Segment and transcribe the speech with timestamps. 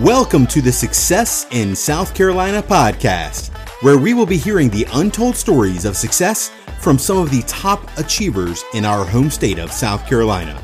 [0.00, 3.48] Welcome to the Success in South Carolina podcast,
[3.82, 7.88] where we will be hearing the untold stories of success from some of the top
[7.96, 10.62] achievers in our home state of South Carolina.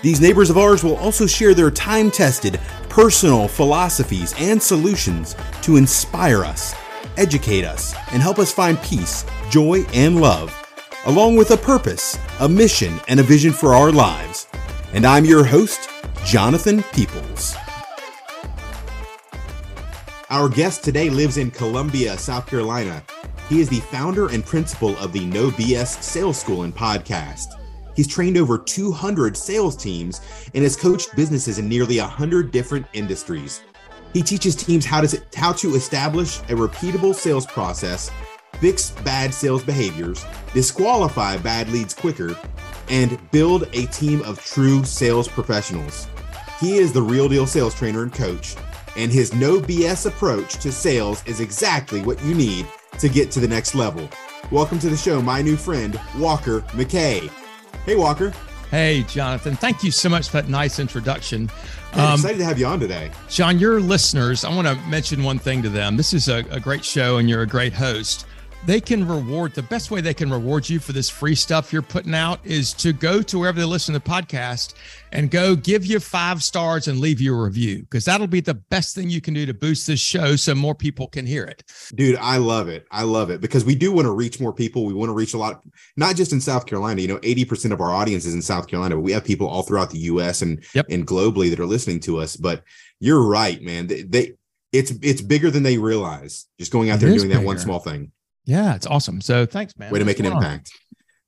[0.00, 5.76] These neighbors of ours will also share their time tested personal philosophies and solutions to
[5.76, 6.72] inspire us,
[7.16, 10.56] educate us, and help us find peace, joy, and love,
[11.06, 14.46] along with a purpose, a mission, and a vision for our lives.
[14.92, 15.90] And I'm your host,
[16.24, 17.56] Jonathan Peoples.
[20.32, 23.04] Our guest today lives in Columbia, South Carolina.
[23.50, 27.48] He is the founder and principal of the No BS Sales School and podcast.
[27.94, 30.22] He's trained over 200 sales teams
[30.54, 33.60] and has coached businesses in nearly 100 different industries.
[34.14, 38.10] He teaches teams how to, how to establish a repeatable sales process,
[38.54, 40.24] fix bad sales behaviors,
[40.54, 42.34] disqualify bad leads quicker,
[42.88, 46.08] and build a team of true sales professionals.
[46.58, 48.56] He is the real deal sales trainer and coach
[48.96, 52.66] and his no BS approach to sales is exactly what you need
[52.98, 54.08] to get to the next level.
[54.50, 57.30] Welcome to the show, my new friend, Walker McKay.
[57.84, 58.32] Hey, Walker.
[58.70, 59.54] Hey, Jonathan.
[59.56, 61.50] Thank you so much for that nice introduction.
[61.92, 63.10] um, excited to have you on today.
[63.28, 65.96] John, your listeners, I want to mention one thing to them.
[65.96, 68.26] This is a, a great show, and you're a great host
[68.64, 71.82] they can reward the best way they can reward you for this free stuff you're
[71.82, 74.74] putting out is to go to wherever they listen to the podcast
[75.10, 78.54] and go give you five stars and leave you a review because that'll be the
[78.54, 81.64] best thing you can do to boost this show so more people can hear it.
[81.94, 82.86] Dude, I love it.
[82.90, 84.84] I love it because we do want to reach more people.
[84.84, 85.62] We want to reach a lot,
[85.96, 87.00] not just in South Carolina.
[87.00, 89.62] You know, 80% of our audience is in South Carolina, but we have people all
[89.62, 90.86] throughout the US and yep.
[90.88, 92.36] and globally that are listening to us.
[92.36, 92.62] But
[93.00, 93.88] you're right, man.
[93.88, 94.32] They, they
[94.70, 97.40] it's it's bigger than they realize just going out there and doing bigger.
[97.40, 98.12] that one small thing.
[98.44, 99.20] Yeah, it's awesome.
[99.20, 99.92] So thanks, man.
[99.92, 100.70] Way to make an impact.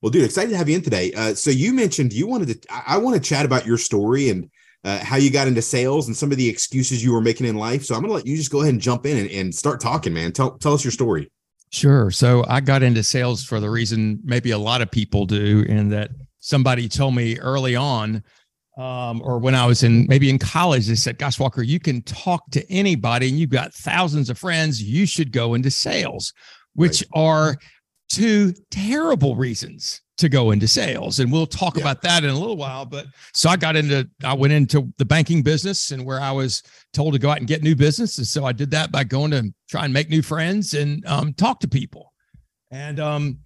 [0.02, 1.12] Well, dude, excited to have you in today.
[1.12, 2.72] Uh, so you mentioned you wanted to.
[2.72, 4.50] I, I want to chat about your story and
[4.84, 7.56] uh, how you got into sales and some of the excuses you were making in
[7.56, 7.84] life.
[7.84, 9.80] So I'm going to let you just go ahead and jump in and, and start
[9.80, 10.32] talking, man.
[10.32, 11.30] Tell tell us your story.
[11.70, 12.10] Sure.
[12.10, 15.88] So I got into sales for the reason maybe a lot of people do, in
[15.88, 18.22] that somebody told me early on,
[18.76, 22.02] um, or when I was in maybe in college, they said, "Gosh, Walker, you can
[22.02, 24.82] talk to anybody, and you've got thousands of friends.
[24.82, 26.32] You should go into sales."
[26.74, 27.22] Which right.
[27.22, 27.56] are
[28.08, 31.18] two terrible reasons to go into sales.
[31.18, 31.82] And we'll talk yeah.
[31.82, 35.04] about that in a little while but so i got into i went into the
[35.04, 36.62] banking business and where i was
[36.92, 38.18] told to go out and get new business.
[38.18, 41.34] And so i did that by going to try and make new friends and um,
[41.34, 42.12] talk to people.
[42.70, 43.38] And um,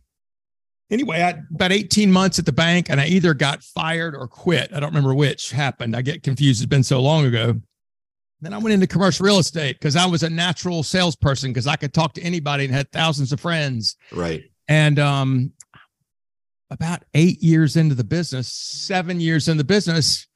[0.91, 4.71] anyway i about 18 months at the bank and i either got fired or quit.
[4.75, 5.97] I don't remember which happened.
[5.97, 6.61] I get confused.
[6.61, 7.61] It's been so long ago
[8.41, 11.77] then I went into commercial real estate because I was a natural salesperson because I
[11.77, 13.97] could talk to anybody and had thousands of friends.
[14.13, 14.45] Right.
[14.69, 15.53] And um,
[16.71, 20.27] about eight years into the business, seven years in the business,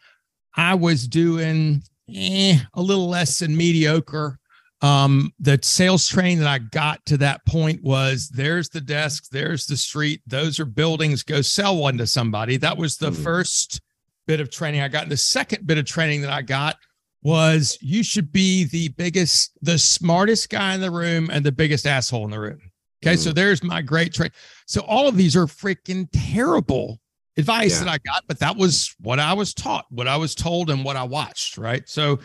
[0.56, 1.82] I was doing
[2.14, 4.38] eh, a little less than mediocre.
[4.80, 9.66] Um, the sales train that I got to that point was there's the desk, there's
[9.66, 12.56] the street, those are buildings, go sell one to somebody.
[12.56, 13.22] That was the mm.
[13.22, 13.80] first
[14.26, 15.04] bit of training I got.
[15.04, 16.76] And the second bit of training that I got
[17.22, 21.86] was you should be the biggest, the smartest guy in the room and the biggest
[21.86, 22.60] asshole in the room.
[23.04, 23.14] Okay.
[23.14, 23.18] Mm.
[23.18, 24.32] So there's my great trait.
[24.66, 27.00] So all of these are freaking terrible
[27.36, 27.84] advice yeah.
[27.84, 30.84] that I got, but that was what I was taught, what I was told, and
[30.84, 31.58] what I watched.
[31.58, 31.88] Right.
[31.88, 32.18] So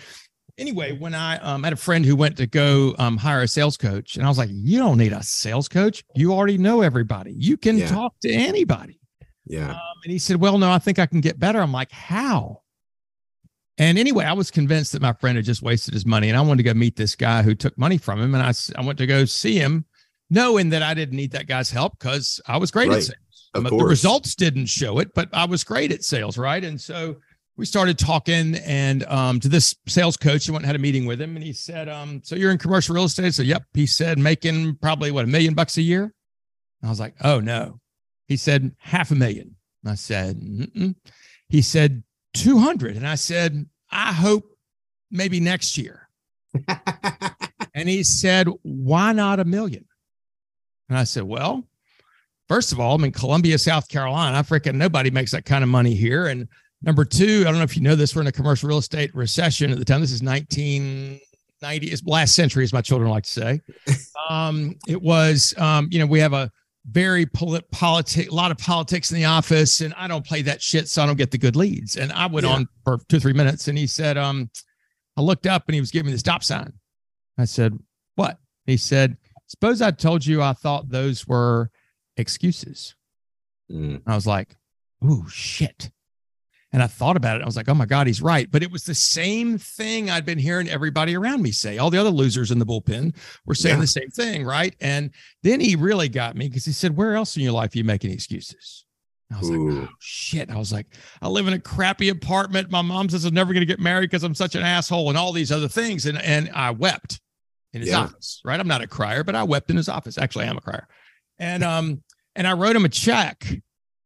[0.58, 3.78] anyway, when I um, had a friend who went to go um, hire a sales
[3.78, 6.04] coach, and I was like, you don't need a sales coach.
[6.16, 7.34] You already know everybody.
[7.38, 7.88] You can yeah.
[7.88, 9.00] talk to anybody.
[9.46, 9.72] Yeah.
[9.72, 11.60] Um, and he said, well, no, I think I can get better.
[11.60, 12.62] I'm like, how?
[13.78, 16.42] And anyway, I was convinced that my friend had just wasted his money, and I
[16.42, 18.34] wanted to go meet this guy who took money from him.
[18.34, 19.86] And I, I went to go see him,
[20.30, 22.98] knowing that I didn't need that guy's help because I was great right.
[22.98, 23.18] at sales.
[23.54, 26.64] Of the results didn't show it, but I was great at sales, right?
[26.64, 27.16] And so
[27.56, 31.06] we started talking, and um, to this sales coach, I went and had a meeting
[31.06, 33.64] with him, and he said, um, "So you're in commercial real estate?" So, yep.
[33.74, 36.04] He said, making probably what a million bucks a year.
[36.04, 37.80] And I was like, "Oh no."
[38.28, 39.56] He said, half a million.
[39.86, 40.96] I said, Mm-mm.
[41.48, 42.04] he said,
[42.44, 42.96] 200.
[42.96, 44.46] And I said, I hope
[45.12, 46.10] maybe next year.
[47.74, 49.86] and he said, Why not a million?
[50.90, 51.68] And I said, Well,
[52.48, 54.38] first of all, I'm in Columbia, South Carolina.
[54.38, 56.28] I freaking nobody makes that kind of money here.
[56.28, 56.48] And
[56.82, 59.14] number two, I don't know if you know this, we're in a commercial real estate
[59.14, 60.02] recession at the time.
[60.02, 63.62] This is 1990, it's last century, as my children like to say.
[64.30, 66.52] Um, it was, um, you know, we have a
[66.90, 70.62] very polit- politic, a lot of politics in the office, and I don't play that
[70.62, 71.98] shit, so I don't get the good leads.
[71.98, 72.54] And I went yeah.
[72.54, 74.50] on for two, three minutes, and he said, um,
[75.18, 76.74] I looked up and he was giving me the stop sign.
[77.38, 77.78] I said,
[78.16, 78.38] What?
[78.66, 79.18] He said,
[79.48, 81.72] Suppose I told you I thought those were
[82.16, 82.96] excuses.
[83.72, 84.02] Mm.
[84.06, 84.56] I was like,
[85.04, 85.90] Oh shit.
[86.74, 87.44] And I thought about it.
[87.44, 88.52] I was like, oh my God, he's right.
[88.52, 91.78] But it was the same thing I'd been hearing everybody around me say.
[91.78, 93.16] All the other losers in the bullpen
[93.46, 93.82] were saying yeah.
[93.82, 94.46] the same thing.
[94.46, 94.76] Right.
[94.82, 95.12] And
[95.44, 97.86] then he really got me because he said, where else in your life are you
[97.86, 98.86] making excuses?
[99.34, 99.70] I was Ooh.
[99.70, 100.50] like, oh, shit.
[100.50, 100.88] I was like,
[101.22, 102.70] I live in a crappy apartment.
[102.70, 105.18] My mom says I'm never going to get married because I'm such an asshole and
[105.18, 106.06] all these other things.
[106.06, 107.22] And, and I wept
[107.72, 108.02] in his yeah.
[108.02, 108.60] office, right?
[108.60, 110.18] I'm not a crier, but I wept in his office.
[110.18, 110.88] Actually, I am a crier.
[111.40, 112.04] And, um,
[112.36, 113.46] and I wrote him a check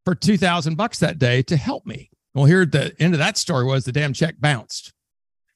[0.05, 2.10] for 2000 bucks that day to help me.
[2.33, 4.93] Well, here at the end of that story was the damn check bounced.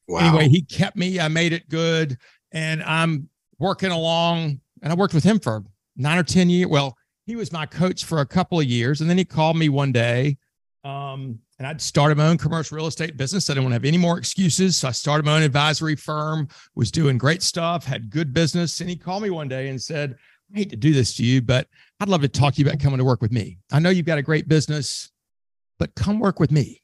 [0.08, 0.20] Wow.
[0.20, 1.20] Anyway, he kept me.
[1.20, 2.18] I made it good.
[2.52, 3.30] And I'm
[3.60, 4.60] working along.
[4.82, 5.64] And I worked with him for
[5.96, 6.68] nine or 10 years.
[6.68, 9.02] Well, he was my coach for a couple of years.
[9.02, 10.38] And then he called me one day.
[10.84, 13.50] Um, and I'd started my own commercial real estate business.
[13.50, 14.78] I didn't want to have any more excuses.
[14.78, 18.82] So I started my own advisory firm, was doing great stuff, had good business.
[18.82, 20.16] And he called me one day and said,
[20.54, 21.68] I hate to do this to you, but
[22.00, 23.58] I'd love to talk to you about coming to work with me.
[23.72, 25.12] I know you've got a great business
[25.80, 26.82] but come work with me.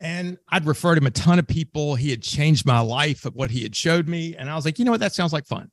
[0.00, 1.94] And I'd referred him a ton of people.
[1.94, 4.34] He had changed my life of what he had showed me.
[4.36, 5.00] And I was like, you know what?
[5.00, 5.70] That sounds like fun.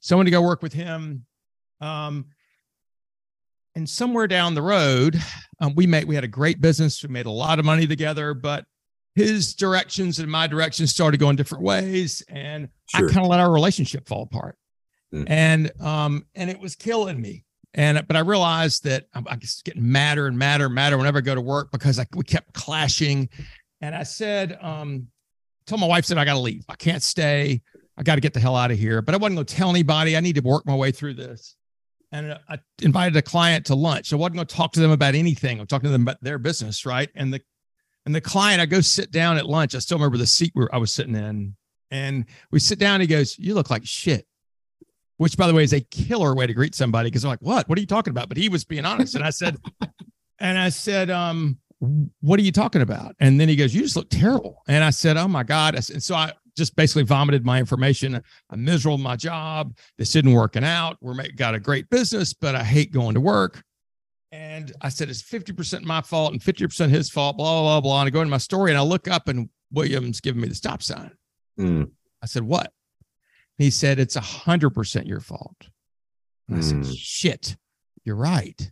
[0.00, 1.24] So I went to go work with him.
[1.80, 2.26] Um,
[3.74, 5.18] and somewhere down the road,
[5.60, 7.02] um, we made we had a great business.
[7.02, 8.66] We made a lot of money together, but
[9.14, 13.08] his directions and my directions started going different ways, and sure.
[13.08, 14.56] I kind of let our relationship fall apart.
[15.12, 15.24] Mm.
[15.28, 17.44] And um, and it was killing me.
[17.74, 21.18] And but I realized that I'm, I'm just getting madder and madder and madder whenever
[21.18, 23.28] I go to work because I, we kept clashing.
[23.80, 25.08] And I said, um,
[25.66, 26.64] told my wife said I got to leave.
[26.68, 27.62] I can't stay.
[27.96, 29.02] I got to get the hell out of here.
[29.02, 30.16] But I wasn't going to tell anybody.
[30.16, 31.56] I need to work my way through this.
[32.12, 34.12] And I invited a client to lunch.
[34.12, 35.58] I wasn't going to talk to them about anything.
[35.58, 37.10] I'm talking to them about their business, right?
[37.16, 37.40] And the
[38.06, 39.74] and the client, I go sit down at lunch.
[39.74, 41.56] I still remember the seat where I was sitting in.
[41.90, 43.00] And we sit down.
[43.00, 44.26] He goes, "You look like shit."
[45.16, 47.68] Which by the way is a killer way to greet somebody because I'm like, what?
[47.68, 48.28] What are you talking about?
[48.28, 49.14] But he was being honest.
[49.14, 49.56] And I said,
[50.38, 51.58] and I said, um,
[52.20, 53.14] what are you talking about?
[53.20, 54.62] And then he goes, you just look terrible.
[54.68, 55.74] And I said, oh my God.
[55.74, 58.22] And so I just basically vomited my information.
[58.50, 59.76] I'm miserable in my job.
[59.98, 60.96] This isn't working out.
[61.00, 63.62] We're make, got a great business, but I hate going to work.
[64.32, 68.00] And I said, it's 50% my fault and 50% his fault, blah, blah, blah.
[68.00, 70.54] And I go into my story and I look up and William's giving me the
[70.54, 71.12] stop sign.
[71.58, 71.90] Mm.
[72.22, 72.72] I said, what?
[73.58, 75.56] He said, It's a 100% your fault.
[76.48, 76.92] And I said, hmm.
[76.92, 77.56] Shit,
[78.04, 78.70] you're right.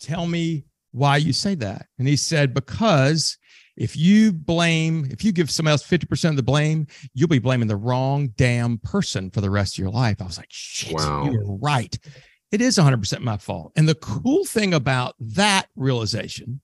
[0.00, 1.86] Tell me why you say that.
[1.98, 3.36] And he said, Because
[3.76, 7.68] if you blame, if you give somebody else 50% of the blame, you'll be blaming
[7.68, 10.20] the wrong damn person for the rest of your life.
[10.20, 11.28] I was like, Shit, wow.
[11.30, 11.96] you're right.
[12.52, 13.72] It is 100% my fault.
[13.76, 16.60] And the cool thing about that realization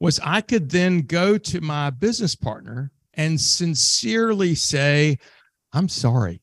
[0.00, 5.18] was I could then go to my business partner and sincerely say,
[5.72, 6.42] I'm sorry.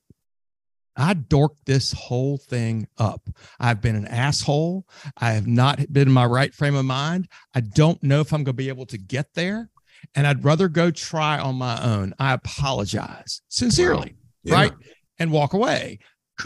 [0.97, 3.29] I dorked this whole thing up.
[3.59, 4.85] I've been an asshole.
[5.15, 7.29] I have not been in my right frame of mind.
[7.53, 9.69] I don't know if I'm going to be able to get there.
[10.15, 12.13] And I'd rather go try on my own.
[12.19, 14.55] I apologize sincerely, yeah.
[14.55, 14.73] right?
[15.19, 15.99] And walk away.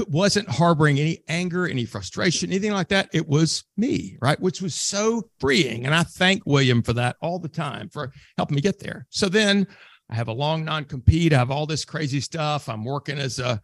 [0.07, 3.09] Wasn't harboring any anger, any frustration, anything like that.
[3.13, 4.39] It was me, right?
[4.39, 5.85] Which was so freeing.
[5.85, 9.05] And I thank William for that all the time for helping me get there.
[9.09, 9.67] So then
[10.09, 11.33] I have a long non compete.
[11.33, 12.69] I have all this crazy stuff.
[12.69, 13.61] I'm working as a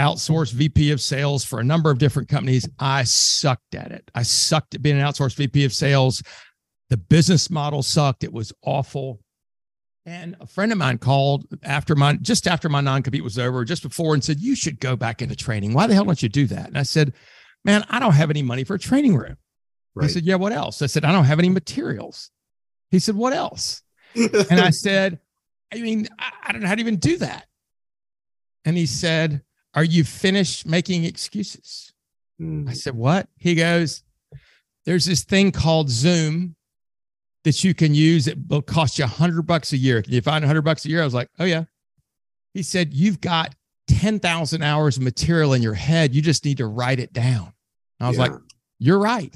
[0.00, 2.68] outsourced VP of sales for a number of different companies.
[2.78, 4.10] I sucked at it.
[4.14, 6.22] I sucked at being an outsourced VP of sales.
[6.88, 8.24] The business model sucked.
[8.24, 9.20] It was awful.
[10.06, 13.82] And a friend of mine called after my just after my non-compete was over, just
[13.82, 15.74] before, and said, You should go back into training.
[15.74, 16.68] Why the hell don't you do that?
[16.68, 17.12] And I said,
[17.64, 19.36] Man, I don't have any money for a training room.
[19.94, 20.06] Right.
[20.06, 20.80] He said, Yeah, what else?
[20.80, 22.30] I said, I don't have any materials.
[22.90, 23.82] He said, What else?
[24.16, 25.20] and I said,
[25.72, 27.46] I mean, I, I don't know how to even do that.
[28.64, 29.42] And he said,
[29.74, 31.92] are you finished making excuses?
[32.40, 32.68] Mm.
[32.68, 33.28] I said, What?
[33.36, 34.02] He goes,
[34.84, 36.56] There's this thing called Zoom
[37.44, 38.26] that you can use.
[38.26, 40.02] It will cost you a hundred bucks a year.
[40.02, 41.02] Can you find a hundred bucks a year?
[41.02, 41.64] I was like, Oh, yeah.
[42.54, 43.54] He said, You've got
[43.88, 46.14] 10,000 hours of material in your head.
[46.14, 47.52] You just need to write it down.
[48.00, 48.24] I was yeah.
[48.24, 48.32] like,
[48.78, 49.34] You're right.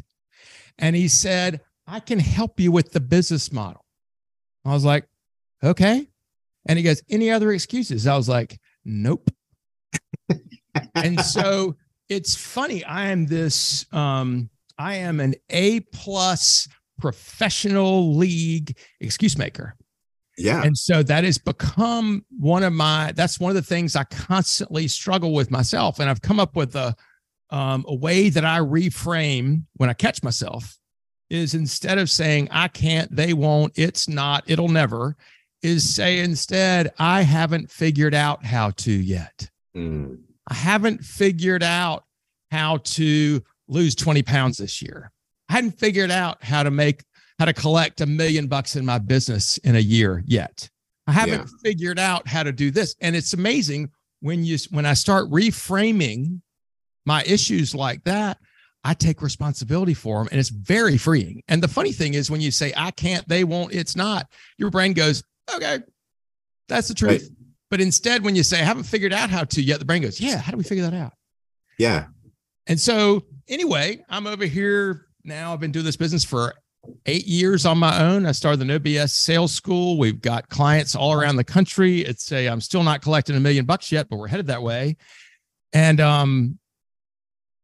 [0.79, 3.85] And he said, I can help you with the business model.
[4.65, 5.07] I was like,
[5.63, 6.09] Okay.
[6.67, 8.09] And he goes, Any other excuses?
[8.09, 9.31] I was like, Nope
[10.95, 11.77] and so
[12.09, 12.85] it's funny.
[12.85, 19.77] I am this, um, I am an A plus professional league excuse maker.
[20.37, 20.63] Yeah.
[20.63, 24.89] And so that has become one of my, that's one of the things I constantly
[24.89, 26.01] struggle with myself.
[26.01, 26.97] And I've come up with a,
[27.51, 30.77] um, a way that I reframe when I catch myself
[31.31, 35.17] is instead of saying, I can't, they won't, it's not, it'll never,
[35.63, 39.49] is say instead, I haven't figured out how to yet.
[39.77, 40.19] Mm.
[40.49, 42.05] I haven't figured out
[42.51, 45.11] how to lose 20 pounds this year.
[45.49, 47.03] I hadn't figured out how to make
[47.39, 50.69] how to collect a million bucks in my business in a year yet.
[51.09, 51.59] I haven't Yeah.
[51.63, 52.95] figured out how to do this.
[53.01, 56.41] And it's amazing when you when I start reframing
[57.05, 58.39] my issues like that,
[58.85, 61.43] I take responsibility for them and it's very freeing.
[61.49, 64.27] And the funny thing is when you say I can't, they won't, it's not,
[64.59, 65.23] your brain goes,
[65.55, 65.81] okay,
[66.69, 67.31] that's the truth.
[67.75, 70.21] But instead, when you say I haven't figured out how to yet, the brain goes,
[70.21, 71.13] yeah, how do we figure that out?
[71.77, 72.05] Yeah.
[72.69, 75.53] And so, anyway, I'm over here now.
[75.53, 76.55] I've been doing this business for
[77.07, 78.27] eight years on my own.
[78.27, 79.99] I started the No BS Sales School.
[79.99, 82.03] We've got clients all around the country.
[82.03, 84.97] It's a I'm still not collecting a million bucks yet, but we're headed that way.
[85.73, 86.61] And um,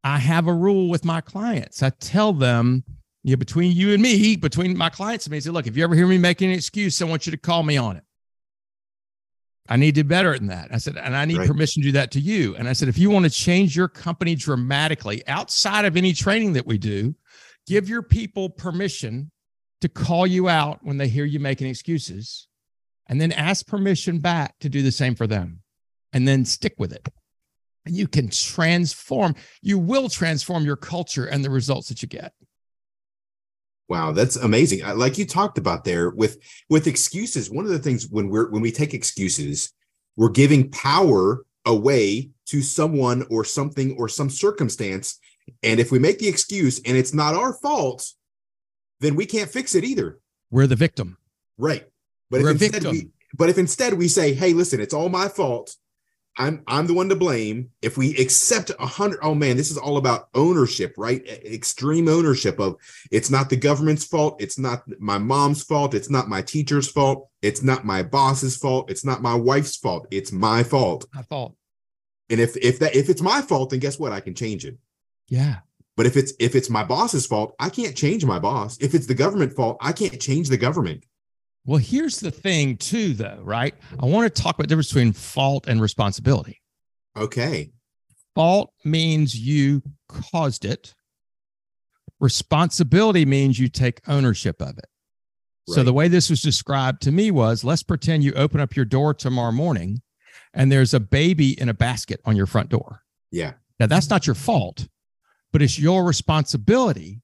[0.03, 1.85] I have a rule with my clients.
[1.85, 2.83] I tell them,
[3.23, 5.77] you know, between you and me, between my clients and me, I say, look, if
[5.77, 8.03] you ever hear me making an excuse, I want you to call me on it.
[9.71, 10.69] I need to do better than that.
[10.73, 11.47] I said, and I need Right.
[11.47, 12.57] permission to do that to you.
[12.57, 16.55] And I said, if you want to change your company dramatically outside of any training
[16.55, 17.15] that we do,
[17.69, 19.31] give your people permission
[19.81, 22.49] to call you out when they hear you making excuses,
[23.07, 25.63] and then ask permission back to do the same for them,
[26.13, 27.09] and then stick with it.
[27.87, 32.35] And you can transform, you will transform your culture and the results that you get.
[33.91, 34.87] Wow, that's amazing.
[34.97, 38.63] Like you talked about there with with excuses, one of the things when we're when
[38.63, 39.73] we take excuses,
[40.17, 45.19] we're giving power away to someone or something or some circumstance.
[45.65, 48.07] And if we make the excuse and it's not our fault,
[49.01, 50.21] then we can't fix it either.
[50.53, 51.19] We're the victim.
[51.59, 51.85] Right.
[52.31, 52.93] But We're if instead victim.
[52.93, 55.75] we but if instead we say, hey, listen, it's all my fault.
[56.39, 57.71] I'm I'm the one to blame.
[57.83, 61.27] If we accept a hundred, oh man, this is all about ownership, right?
[61.27, 62.77] Extreme ownership of
[63.11, 67.29] it's not the government's fault, it's not my mom's fault, it's not my teacher's fault,
[67.43, 71.07] it's not my boss's fault, it's not my wife's fault, it's my fault.
[71.15, 71.55] I thought,
[72.31, 74.13] And if if that if it's my fault, then guess what?
[74.13, 74.79] I can change it.
[75.29, 75.59] yeah,
[75.97, 78.79] But if it's if it's my boss's fault, I can't change my boss.
[78.81, 81.05] If it's the government fault, I can't change the government.
[81.65, 83.75] Well, here's the thing, too, though, right?
[84.01, 86.61] I want to talk about the difference between fault and responsibility.
[87.17, 87.71] Okay.
[88.35, 90.95] Fault means you caused it.
[92.19, 94.87] Responsibility means you take ownership of it.
[95.69, 98.85] So the way this was described to me was let's pretend you open up your
[98.85, 100.03] door tomorrow morning
[100.53, 103.03] and there's a baby in a basket on your front door.
[103.31, 103.53] Yeah.
[103.79, 104.89] Now, that's not your fault,
[105.53, 107.23] but it's your responsibility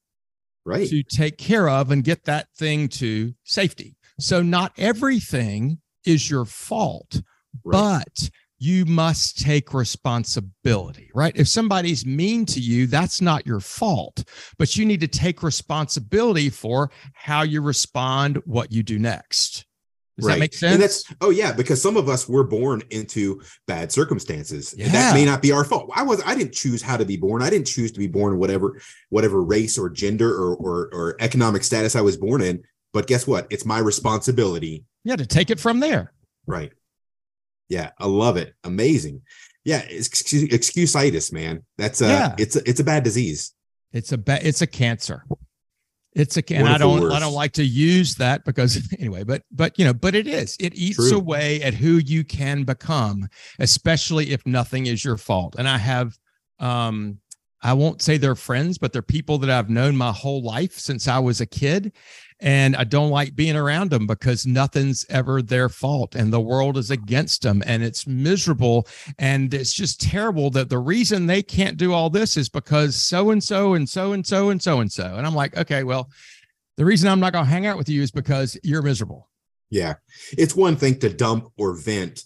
[0.64, 0.88] Right.
[0.88, 3.96] to take care of and get that thing to safety.
[4.18, 7.20] So not everything is your fault,
[7.64, 7.72] right.
[7.72, 11.36] but you must take responsibility, right?
[11.36, 14.24] If somebody's mean to you, that's not your fault,
[14.58, 19.66] but you need to take responsibility for how you respond, what you do next.
[20.18, 20.72] Does that make sense?
[20.72, 24.72] And that's oh yeah, because some of us were born into bad circumstances.
[24.72, 25.90] And That may not be our fault.
[25.94, 27.42] I was I didn't choose how to be born.
[27.42, 28.80] I didn't choose to be born whatever
[29.10, 32.62] whatever race or gender or or, or economic status I was born in.
[32.96, 33.46] But guess what?
[33.50, 34.86] It's my responsibility.
[35.04, 36.14] yeah, to take it from there.
[36.46, 36.72] Right.
[37.68, 38.54] Yeah, I love it.
[38.64, 39.20] Amazing.
[39.66, 41.62] Yeah, excuse, excuseitis, man.
[41.76, 42.34] That's uh Yeah.
[42.38, 43.52] it's a, it's a bad disease.
[43.92, 45.24] It's a ba- it's a cancer.
[46.14, 46.62] It's a can.
[46.62, 49.92] One I don't I don't like to use that because anyway, but but you know,
[49.92, 50.56] but it is.
[50.58, 51.18] It eats True.
[51.18, 55.56] away at who you can become, especially if nothing is your fault.
[55.58, 56.16] And I have
[56.60, 57.18] um
[57.62, 61.08] I won't say they're friends, but they're people that I've known my whole life since
[61.08, 61.92] I was a kid.
[62.40, 66.76] And I don't like being around them because nothing's ever their fault and the world
[66.76, 68.86] is against them and it's miserable.
[69.18, 73.30] And it's just terrible that the reason they can't do all this is because so
[73.30, 75.14] and so and so and so and so and so.
[75.16, 76.10] And I'm like, okay, well,
[76.76, 79.30] the reason I'm not going to hang out with you is because you're miserable.
[79.70, 79.94] Yeah.
[80.36, 82.22] It's one thing to dump or vent.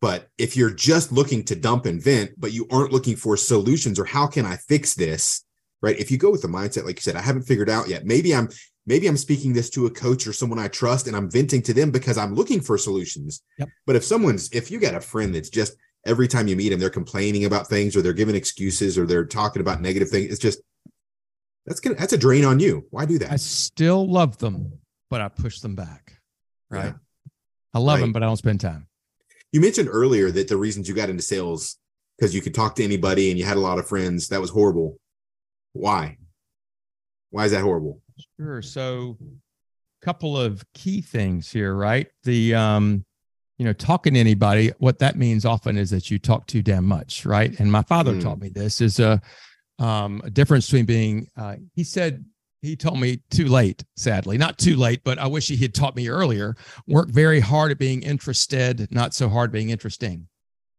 [0.00, 4.00] But if you're just looking to dump and vent, but you aren't looking for solutions
[4.00, 5.44] or how can I fix this,
[5.80, 5.96] right?
[5.96, 8.04] If you go with the mindset, like you said, I haven't figured out yet.
[8.04, 8.48] Maybe I'm
[8.86, 11.74] maybe I'm speaking this to a coach or someone I trust and I'm venting to
[11.74, 13.42] them because I'm looking for solutions.
[13.58, 13.68] Yep.
[13.86, 15.74] But if someone's if you got a friend that's just
[16.06, 19.24] every time you meet them, they're complaining about things or they're giving excuses or they're
[19.24, 20.60] talking about negative things, it's just
[21.66, 22.86] that's gonna that's a drain on you.
[22.90, 23.30] Why do that?
[23.32, 24.72] I still love them,
[25.10, 26.18] but I push them back.
[26.70, 26.86] Right.
[26.86, 26.92] Yeah.
[27.74, 28.00] I love Right.
[28.02, 28.86] them, but I don't spend time.
[29.52, 31.78] You mentioned earlier that the reasons you got into sales
[32.18, 34.28] because you could talk to anybody and you had a lot of friends.
[34.28, 34.98] That was horrible.
[35.72, 36.18] Why?
[37.30, 38.00] Why is that horrible?
[38.38, 38.62] Sure.
[38.62, 42.08] So, a couple of key things here, right?
[42.24, 43.04] The um,
[43.58, 46.84] you know, talking to anybody, what that means often is that you talk too damn
[46.84, 47.58] much, right?
[47.60, 48.22] And my father Mm.
[48.22, 49.20] taught me this is a
[49.78, 52.24] um a difference between being uh he said
[52.60, 54.38] he told me too late, sadly.
[54.38, 56.54] Not too late, but I wish he had taught me earlier.
[56.86, 60.28] Work very hard at being interested, not so hard being interesting.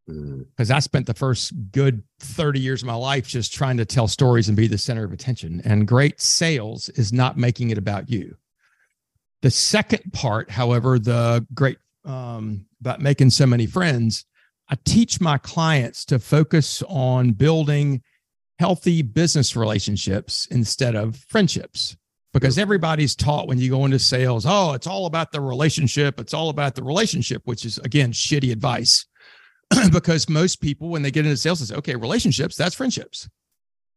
[0.06, 4.08] Because I spent the first good 30 years of my life just trying to tell
[4.08, 5.62] stories and be the center of attention.
[5.64, 8.36] And great sales is not making it about you.
[9.42, 14.26] The second part, however, the great um, about making so many friends,
[14.70, 18.02] I teach my clients to focus on building
[18.60, 21.96] healthy business relationships instead of friendships
[22.34, 26.20] because everybody's taught when you go into sales, oh, it's all about the relationship.
[26.20, 29.06] It's all about the relationship, which is again shitty advice
[29.92, 33.30] because most people, when they get into sales, say, okay, relationships, that's friendships.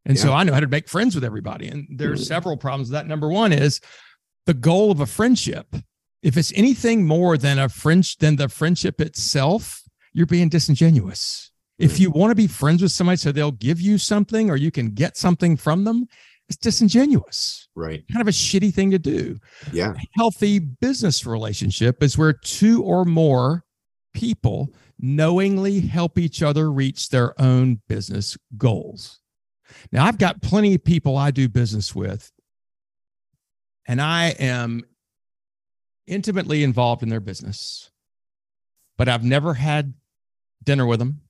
[0.04, 0.23] And yeah.
[0.23, 1.68] so I know how to make friends with everybody.
[1.68, 2.28] And there's mm-hmm.
[2.28, 2.90] several problems.
[2.90, 3.80] That number one is
[4.46, 5.75] the goal of a friendship.
[6.23, 9.82] If it's anything more than a French than the friendship itself,
[10.12, 11.50] you're being disingenuous.
[11.78, 12.00] If mm.
[12.00, 14.90] you want to be friends with somebody so they'll give you something or you can
[14.90, 16.06] get something from them,
[16.49, 17.68] it's disingenuous.
[17.75, 18.04] Right.
[18.11, 19.38] Kind of a shitty thing to do.
[19.73, 19.92] Yeah.
[19.92, 23.64] A healthy business relationship is where two or more
[24.14, 29.21] people knowingly help each other reach their own business goals.
[29.93, 32.31] Now, I've got plenty of people I do business with,
[33.87, 34.85] and I am
[36.07, 37.91] intimately involved in their business,
[38.97, 39.95] but I've never had
[40.62, 41.21] dinner with them.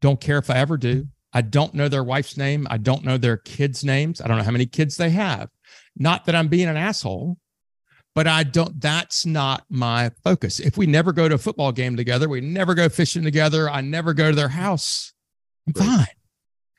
[0.00, 1.08] Don't care if I ever do.
[1.32, 2.66] I don't know their wife's name.
[2.70, 4.20] I don't know their kids' names.
[4.20, 5.50] I don't know how many kids they have.
[5.96, 7.36] Not that I'm being an asshole,
[8.16, 10.58] but I don't, that's not my focus.
[10.58, 13.82] If we never go to a football game together, we never go fishing together, I
[13.82, 15.12] never go to their house,
[15.68, 15.86] I'm right.
[15.86, 16.06] fine.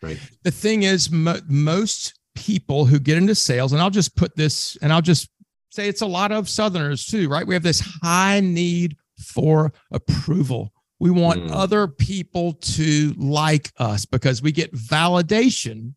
[0.02, 0.20] Right.
[0.44, 4.78] The thing is, mo- most people who get into sales, and I'll just put this,
[4.82, 5.30] and I'll just
[5.70, 7.46] say it's a lot of Southerners too, right?
[7.46, 10.74] We have this high need for approval.
[11.00, 11.52] We want mm.
[11.52, 15.94] other people to like us because we get validation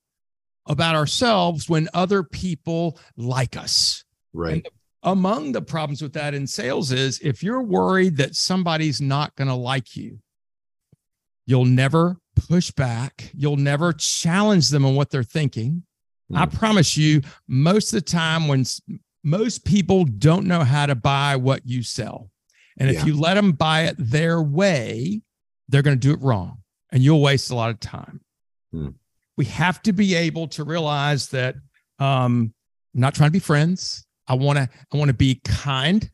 [0.67, 4.05] about ourselves when other people like us.
[4.35, 4.63] Right.
[4.63, 4.71] The
[5.02, 9.49] among the problems with that in sales is if you're worried that somebody's not going
[9.49, 10.19] to like you,
[11.47, 13.30] you'll never push back.
[13.35, 15.85] You'll never challenge them on what they're thinking.
[16.30, 16.38] Mm.
[16.38, 18.64] I promise you, most of the time, when
[19.25, 22.30] most people don't know how to buy what you sell,
[22.78, 25.21] and if you let them buy it their way,
[25.69, 26.58] they're going to do it wrong
[26.91, 28.21] and you'll waste a lot of time.
[28.75, 28.95] Mm.
[29.36, 31.56] We have to be able to realize that
[31.99, 32.52] um,
[32.95, 34.06] I'm not trying to be friends.
[34.30, 36.08] I want to I want to be kind,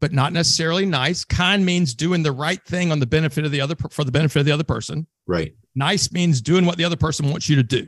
[0.00, 1.24] but not necessarily nice.
[1.26, 4.40] Kind means doing the right thing on the benefit of the other for the benefit
[4.40, 5.06] of the other person.
[5.26, 5.54] Right.
[5.74, 7.86] Nice means doing what the other person wants you to do.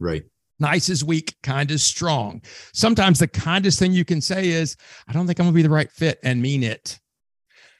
[0.00, 0.24] Right.
[0.58, 2.42] Nice is weak, kind is strong.
[2.72, 5.70] Sometimes the kindest thing you can say is, I don't think I'm gonna be the
[5.70, 6.98] right fit and mean it.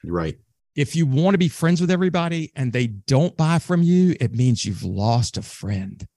[0.05, 0.37] Right.
[0.77, 4.33] If you want to be friends with everybody and they don't buy from you, it
[4.33, 6.07] means you've lost a friend.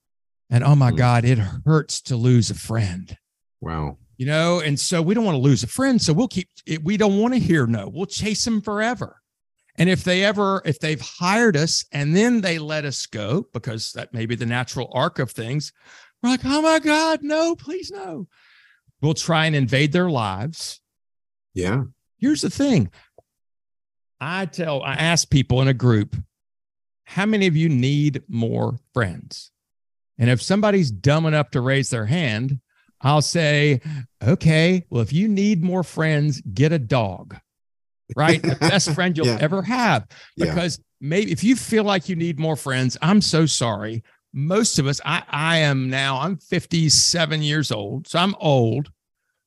[0.51, 0.99] And oh my mm.
[0.99, 3.17] God, it hurts to lose a friend.
[3.61, 4.61] Wow you know?
[4.61, 7.19] And so we don't want to lose a friend so we'll keep it we don't
[7.19, 7.89] want to hear no.
[7.89, 9.17] We'll chase them forever.
[9.79, 13.93] And if they ever if they've hired us and then they let us go because
[13.93, 15.73] that may be the natural arc of things
[16.23, 18.29] we're like oh my god no please no.
[19.01, 20.83] We'll try and invade their lives.
[21.55, 21.85] Yeah.
[22.19, 22.91] Here's the thing.
[24.21, 26.15] I tell i ask people in a group
[27.05, 29.51] how many of you need more friends?
[30.19, 32.61] And if somebody's dumb enough to raise their hand
[33.03, 33.81] I'll say,
[34.23, 37.37] okay, well, if you need more friends, get a dog,
[38.17, 38.43] right?
[38.43, 39.39] the best friend you'll yeah.
[39.41, 40.07] ever have.
[40.37, 41.09] Because yeah.
[41.09, 44.03] maybe if you feel like you need more friends, I'm so sorry.
[44.33, 48.91] Most of us, I, I am now, I'm 57 years old, so I'm old.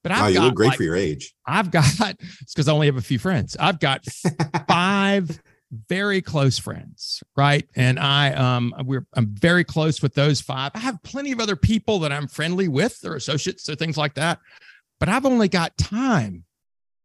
[0.01, 1.33] But I've wow, you look great like, for your age.
[1.45, 1.85] I've got,
[2.41, 3.55] it's because I only have a few friends.
[3.59, 4.05] I've got
[4.67, 5.41] five
[5.87, 7.67] very close friends, right?
[7.75, 10.71] And I um we're I'm very close with those five.
[10.75, 14.15] I have plenty of other people that I'm friendly with or associates or things like
[14.15, 14.39] that.
[14.99, 16.45] But I've only got time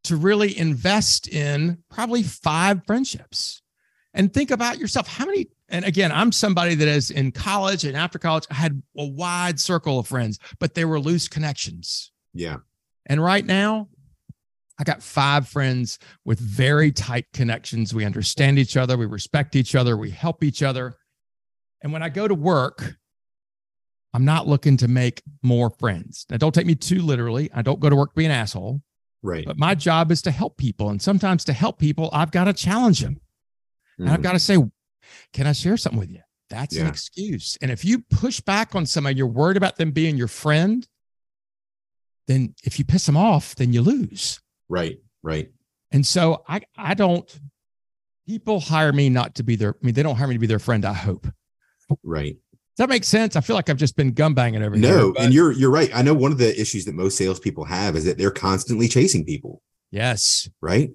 [0.04, 3.62] to really invest in probably five friendships.
[4.14, 5.06] And think about yourself.
[5.06, 8.82] How many and again, I'm somebody that is in college and after college, I had
[8.96, 12.10] a wide circle of friends, but they were loose connections.
[12.32, 12.58] Yeah.
[13.06, 13.88] And right now,
[14.78, 17.92] I got five friends with very tight connections.
[17.92, 20.96] We understand each other, we respect each other, we help each other.
[21.82, 22.96] And when I go to work,
[24.14, 26.26] I'm not looking to make more friends.
[26.30, 27.50] Now, don't take me too literally.
[27.54, 28.82] I don't go to work to be an asshole.
[29.22, 29.44] Right.
[29.44, 30.90] But my job is to help people.
[30.90, 33.20] And sometimes to help people, I've got to challenge them.
[33.98, 34.04] Mm.
[34.04, 34.24] And I've mm.
[34.24, 34.56] got to say,
[35.32, 36.20] can I share something with you?
[36.50, 36.82] That's yeah.
[36.82, 37.58] an excuse.
[37.60, 40.86] And if you push back on somebody, you're worried about them being your friend,
[42.26, 44.40] then if you piss them off, then you lose.
[44.68, 44.98] Right.
[45.22, 45.50] Right.
[45.92, 47.28] And so I I don't
[48.26, 50.46] people hire me not to be their I mean they don't hire me to be
[50.46, 51.26] their friend, I hope.
[52.02, 52.36] Right.
[52.76, 53.34] Does that make sense?
[53.34, 54.96] I feel like I've just been gum banging over no, here.
[54.98, 55.90] No, and you're you're right.
[55.94, 59.24] I know one of the issues that most salespeople have is that they're constantly chasing
[59.24, 59.62] people.
[59.90, 60.48] Yes.
[60.60, 60.90] Right.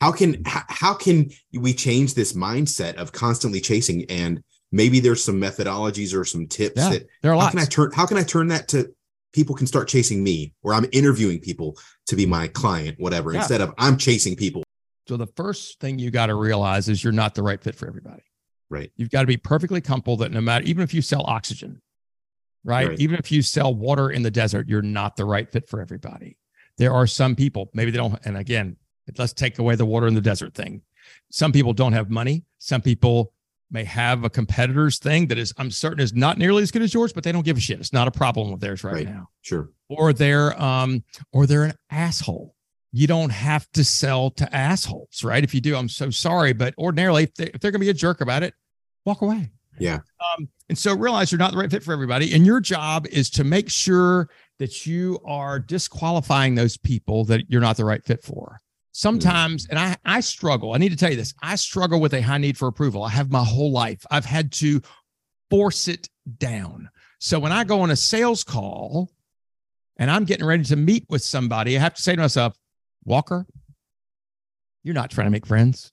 [0.00, 5.40] how can how, can we change this mindset of constantly chasing and maybe there's some
[5.40, 7.52] methodologies or some tips Yeah, that There are how lots.
[7.52, 8.92] can I turn how can I turn that to
[9.32, 13.38] people can start chasing me or I'm interviewing people to be my client, whatever, Yeah.
[13.40, 14.62] instead of I'm chasing people.
[15.08, 17.86] So the first thing you got to realize is you're not the right fit for
[17.88, 18.22] everybody.
[18.70, 18.90] Right.
[18.96, 21.82] You've got to be perfectly comfortable that no matter, even if you sell oxygen,
[22.64, 22.88] right?
[22.88, 22.98] Right.
[23.00, 26.38] Even if you sell water in the desert, you're not the right fit for everybody.
[26.78, 28.76] There are some people, maybe they don't, and again,
[29.18, 30.82] let's take away the water in the desert thing.
[31.30, 32.44] Some people don't have money.
[32.58, 33.34] Some people
[33.72, 36.92] may have a competitor's thing that is, I'm certain is not nearly as good as
[36.92, 37.80] yours, but they don't give a shit.
[37.80, 39.06] It's not a problem of theirs right, Right.
[39.08, 39.70] now Sure.
[39.88, 42.54] or they're um or they're an asshole
[42.94, 46.74] you don't have to sell to assholes right if you do i'm so sorry but
[46.76, 48.52] ordinarily if, they, if they're going to be a jerk about it
[49.06, 50.00] walk away Yeah.
[50.36, 53.30] um and so realize you're not the right fit for everybody and your job is
[53.30, 58.22] to make sure that you are disqualifying those people that you're not the right fit
[58.22, 58.58] for
[58.94, 59.08] Mm-hmm.
[59.08, 62.20] sometimes and i i struggle i need to tell you this i struggle with a
[62.20, 64.82] high need for approval i have my whole life i've had to
[65.50, 69.10] force it down so when i go on a sales call
[69.96, 72.56] and I'm getting ready to meet with somebody, I have to say to myself,
[73.04, 73.46] Walker,
[74.82, 75.92] you're not trying to make friends.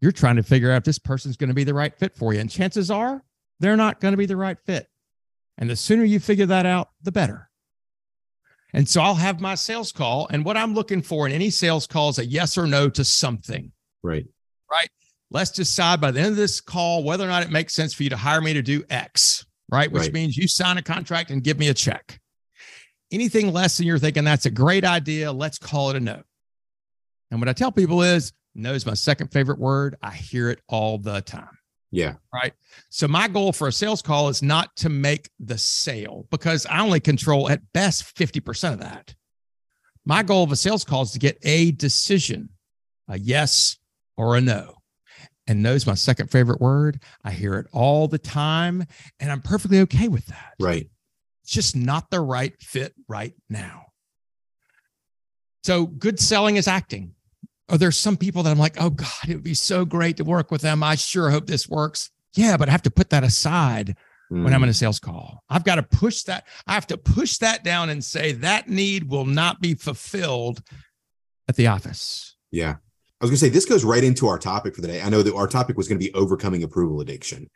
[0.00, 2.32] You're trying to figure out if this person's going to be the right fit for
[2.32, 2.38] you.
[2.38, 3.24] And chances are
[3.58, 4.86] they're not going to be the right fit.
[5.58, 7.49] And the sooner you figure that out, the better.
[8.72, 10.28] And so I'll have my sales call.
[10.30, 13.04] And what I'm looking for in any sales call is a yes or no to
[13.04, 13.72] something.
[14.02, 14.26] Right.
[14.70, 14.88] Right.
[15.30, 18.02] Let's decide by the end of this call whether or not it makes sense for
[18.02, 19.90] you to hire me to do X, right?
[19.90, 20.12] Which Right.
[20.12, 22.20] means you sign a contract and give me a check.
[23.12, 26.22] Anything less than you're thinking that's a great idea, let's call it a no.
[27.30, 29.96] And what I tell people is no is my second favorite word.
[30.02, 31.58] I hear it all the time.
[31.90, 32.14] Yeah.
[32.32, 32.52] Right.
[32.88, 36.80] So my goal for a sales call is not to make the sale because I
[36.80, 39.14] only control at best 50% of that.
[40.04, 42.50] My goal of a sales call is to get a decision,
[43.08, 43.78] a yes
[44.16, 44.76] or a no.
[45.46, 47.02] And no is my second favorite word.
[47.24, 48.84] I hear it all the time
[49.18, 50.54] and I'm perfectly okay with that.
[50.60, 50.88] Right.
[51.42, 53.86] It's just not the right fit right now.
[55.64, 57.14] So good selling is acting.
[57.70, 60.24] Are there some people that I'm like, oh God, it would be so great to
[60.24, 60.82] work with them.
[60.82, 62.10] I sure hope this works.
[62.34, 63.96] Yeah, but I have to put that aside
[64.28, 64.64] when I'm Mm.
[64.64, 65.42] in a sales call.
[65.48, 66.46] I've got to push that.
[66.66, 70.62] I have to push that down and say that need will not be fulfilled
[71.48, 72.36] at the office.
[72.52, 72.76] Yeah.
[73.20, 75.02] I was going to say this goes right into our topic for the day.
[75.02, 77.50] I know that our topic was going to be overcoming approval addiction.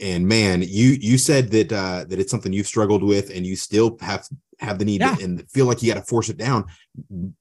[0.00, 3.56] And man, you you said that uh that it's something you've struggled with and you
[3.56, 4.26] still have
[4.58, 5.14] have the need Yeah.
[5.14, 6.64] to, and feel like you got to force it down.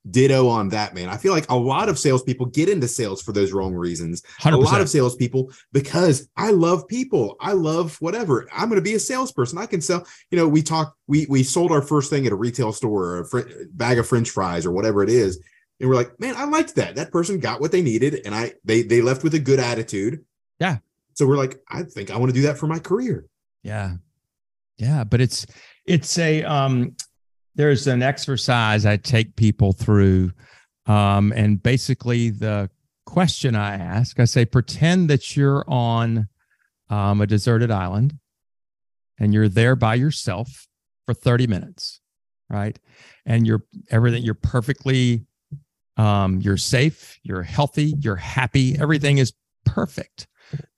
[0.10, 1.08] Ditto on that, man.
[1.10, 4.22] I feel like a lot of salespeople get into sales for those wrong reasons.
[4.42, 4.54] 100%.
[4.54, 7.38] A lot of salespeople because I love people.
[7.40, 8.48] I love whatever.
[8.54, 9.58] I'm going to be a salesperson.
[9.58, 10.06] I can sell.
[10.30, 10.98] You know, we talked.
[11.08, 14.08] We we sold our first thing at a retail store, or a fr- bag of
[14.08, 15.40] French fries, or whatever it is,
[15.80, 16.96] and we're like, man, I liked that.
[16.96, 20.26] That person got what they needed, and I they they left with a good attitude.
[20.60, 20.78] Yeah.
[21.14, 23.26] So we're like, I think I want to do that for my career.
[23.64, 23.94] Yeah.
[24.78, 25.46] Yeah, but it's
[25.86, 26.96] it's a um
[27.56, 30.32] there's an exercise I take people through
[30.86, 32.70] um and basically the
[33.06, 36.28] question I ask, I say pretend that you're on
[36.90, 38.20] um a deserted island
[39.18, 40.68] and you're there by yourself
[41.06, 42.02] for 30 minutes,
[42.50, 42.78] right?
[43.26, 45.26] And you're everything you're perfectly
[45.98, 49.34] um you're safe, you're healthy, you're happy, everything is
[49.66, 50.28] perfect.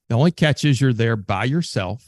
[0.10, 2.04] The only catch is you're there by yourself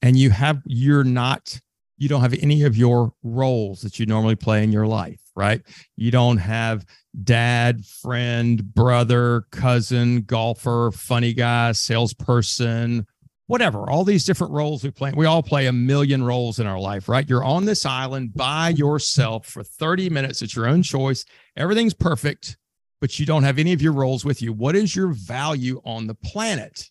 [0.00, 1.60] and you have you're not
[1.98, 5.60] you don't have any of your roles that you normally play in your life right?
[5.96, 6.84] You don't have
[7.22, 13.06] dad friend brother cousin golfer funny guy salesperson
[13.46, 15.12] whatever all these different roles we play.
[15.14, 17.28] We all play a million roles in our life right?
[17.28, 20.42] You're on this island by yourself for 30 minutes.
[20.42, 21.24] It's your own choice.
[21.56, 22.56] Everything's perfect
[23.00, 24.54] but you don't have any of your roles with you.
[24.54, 26.90] What is your value on the planet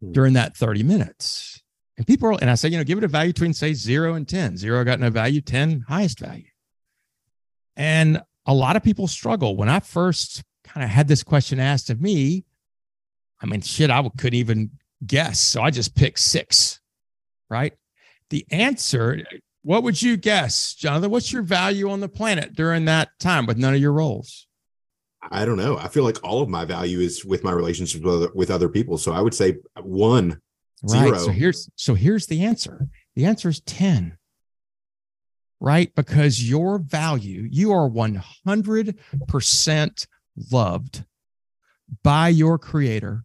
[0.00, 0.12] Hmm.
[0.12, 1.60] during that 30 minutes
[1.98, 4.14] and people are, and I say, you know, give it a value between say zero
[4.14, 4.56] and 10.
[4.56, 6.46] Zero got no value, 10 highest value.
[7.76, 9.56] And a lot of people struggle.
[9.56, 12.44] When I first kind of had this question asked of me,
[13.40, 14.70] I mean, shit, I couldn't even
[15.04, 15.40] guess.
[15.40, 16.80] So I just picked six,
[17.50, 17.72] right?
[18.30, 19.20] The answer,
[19.62, 21.10] what would you guess, Jonathan?
[21.10, 24.46] What's your value on the planet during that time with none of your roles?
[25.30, 25.76] I don't know.
[25.76, 28.68] I feel like all of my value is with my relationships with other, with other
[28.68, 28.98] people.
[28.98, 30.40] So I would say one.
[30.82, 31.20] Right.
[31.20, 32.88] So here's so here's the answer.
[33.16, 34.18] The answer is 10.
[35.60, 35.92] Right?
[35.94, 40.06] Because your value, you are 100%
[40.52, 41.04] loved
[42.04, 43.24] by your creator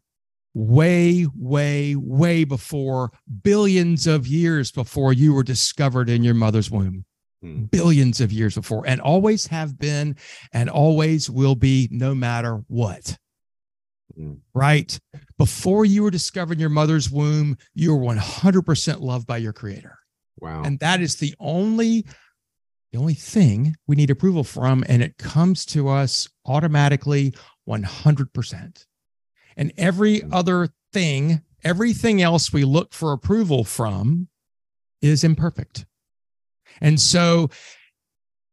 [0.55, 3.11] way, way, way before
[3.43, 7.05] billions of years before you were discovered in your mother's womb.
[7.43, 7.65] Hmm.
[7.65, 10.15] billions of years before and always have been
[10.53, 13.17] and always will be no matter what.
[14.53, 14.99] Right?
[15.37, 19.97] Before you were discovered in your mother's womb, you were 100% loved by your creator.
[20.39, 20.63] Wow.
[20.63, 22.05] And that is the only
[22.91, 27.33] the only thing we need approval from and it comes to us automatically
[27.67, 28.85] 100%.
[29.57, 34.27] And every other thing, everything else we look for approval from
[35.01, 35.85] is imperfect.
[36.81, 37.49] And so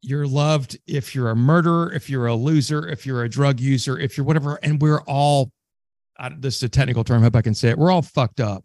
[0.02, 3.98] you're loved if you're a murderer, if you're a loser, if you're a drug user,
[3.98, 4.58] if you're whatever.
[4.62, 5.52] And we're all,
[6.18, 7.78] I- this is a technical term, I hope I can say it.
[7.78, 8.64] We're all fucked up,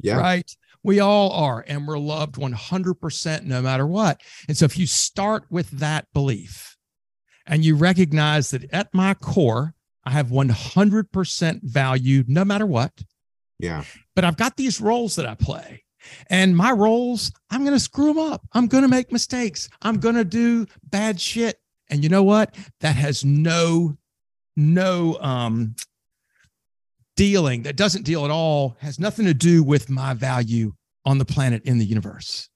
[0.00, 0.16] yeah.
[0.18, 0.50] right?
[0.84, 1.64] We all are.
[1.66, 4.20] And we're loved 100% no matter what.
[4.46, 6.76] And so if you start with that belief
[7.46, 12.92] and you recognize that at my core, I have 100% value no matter what
[13.58, 13.84] Yeah.
[14.14, 15.82] but I've got these roles that I play.
[16.28, 18.46] And my roles, I'm going to screw them up.
[18.52, 19.68] I'm going to make mistakes.
[19.82, 21.60] I'm going to do bad shit.
[21.90, 22.54] And you know what?
[22.80, 23.96] That has no,
[24.56, 25.74] no um,
[27.16, 30.72] dealing, that doesn't deal at all, has nothing to do with my value
[31.04, 32.48] on the planet in the universe.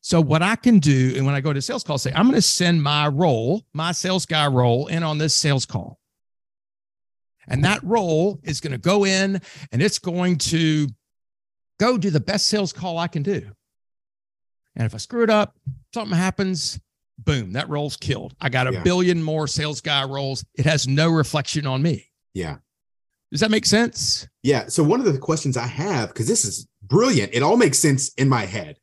[0.00, 2.36] So, what I can do, and when I go to sales call, say, I'm going
[2.36, 5.98] to send my role, my sales guy role, in on this sales call.
[7.48, 10.88] And that role is going to go in and it's going to
[11.78, 13.50] go do the best sales call I can do.
[14.74, 15.56] And if I screw it up,
[15.94, 16.78] something happens,
[17.18, 18.34] boom, that role's killed.
[18.40, 18.82] I got a Yeah.
[18.82, 20.44] billion more sales guy roles.
[20.54, 22.10] It has no reflection on me.
[22.34, 22.58] Yeah.
[23.32, 24.28] Does that make sense?
[24.42, 24.68] Yeah.
[24.68, 28.10] So one of the questions I have, because this is brilliant, it all makes sense
[28.14, 28.78] in my head.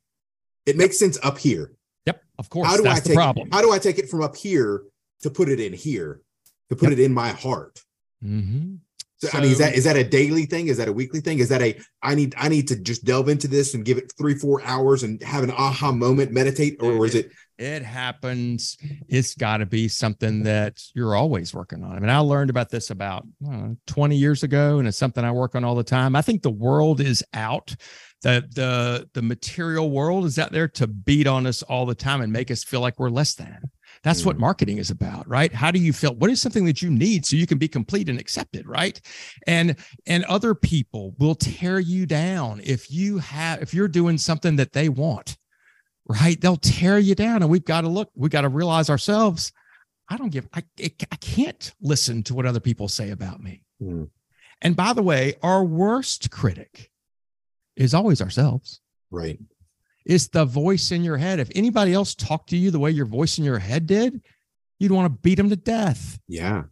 [0.66, 1.74] It makes sense up here.
[2.06, 2.24] Yep.
[2.40, 2.68] Of course.
[2.68, 3.50] How do that's I the take problem.
[3.52, 4.84] how do I take it from up here
[5.22, 6.22] to put it in here,
[6.70, 7.00] to put Yep.
[7.00, 7.84] it in my heart?
[8.24, 8.80] Mhm.
[9.32, 10.68] So, I mean, is that is that a daily thing?
[10.68, 11.40] Is that a weekly thing?
[11.40, 14.12] Is that a I need I need to just delve into this and give it
[14.18, 17.32] three four hours and have an aha moment, meditate, or is it?
[17.58, 18.78] it happens.
[19.08, 21.96] It's got to be something that you're always working on.
[21.96, 25.24] I mean, I learned about this about I know, 20 years ago, and it's something
[25.24, 26.16] I work on all the time.
[26.16, 27.76] I think the world is out.
[28.24, 32.22] The, the the material world is out there to beat on us all the time
[32.22, 33.60] and make us feel like we're less than.
[34.04, 34.42] That's what Mm.
[34.42, 35.54] marketing is about, right?
[35.54, 36.14] How do you feel?
[36.16, 39.00] What is something that you need so you can be complete and accepted, right?
[39.48, 44.58] And and other people will tear you down if you have if you're doing something
[44.58, 45.38] that they want
[46.10, 46.42] right?
[46.42, 47.42] They'll tear you down.
[47.42, 49.54] And we've got to look, we got to realize ourselves.
[50.10, 53.64] I don't give, I, I can't listen to what other people say about me.
[53.80, 54.04] Hmm.
[54.62, 56.92] And by the way, our worst critic
[57.78, 58.82] is always ourselves.
[59.12, 59.40] Right.
[60.06, 61.40] It's the voice in your head.
[61.40, 64.22] If anybody else talked to you the way your voice in your head did,
[64.80, 66.20] you'd want to beat them to death.
[66.28, 66.64] Yeah.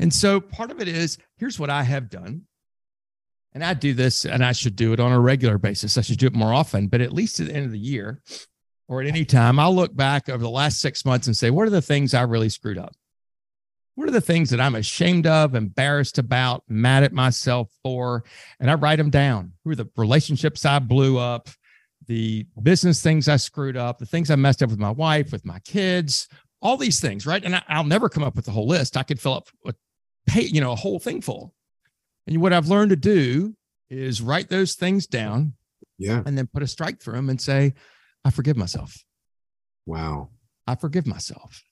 [0.00, 2.42] And so part of it is here's what I have done.
[3.52, 5.98] And I do this and I should do it on a regular basis.
[5.98, 8.22] I should do it more often, but at least at the end of the year
[8.88, 11.66] or at any time, I'll look back over the last six months and say, what
[11.66, 12.94] are the things I really screwed up?
[13.94, 18.24] What are the things that I'm ashamed of, embarrassed about, mad at myself for?
[18.58, 19.52] And I write them down.
[19.64, 21.50] Who are the relationships I blew up,
[22.06, 25.44] the business things I screwed up, the things I messed up with my wife, with
[25.44, 26.28] my kids,
[26.60, 27.42] all these things, right?
[27.44, 28.96] And I, I'll never come up with the whole list.
[28.96, 29.74] I could fill up a
[30.26, 31.54] pay, you know, a whole thing full.
[32.26, 33.56] And what I've learned to do
[33.90, 35.54] is write those things down
[35.98, 36.22] Yeah.
[36.24, 37.74] and then put a strike through them and say,
[38.24, 38.94] I forgive myself.
[39.86, 40.30] Wow.
[40.66, 41.62] I forgive myself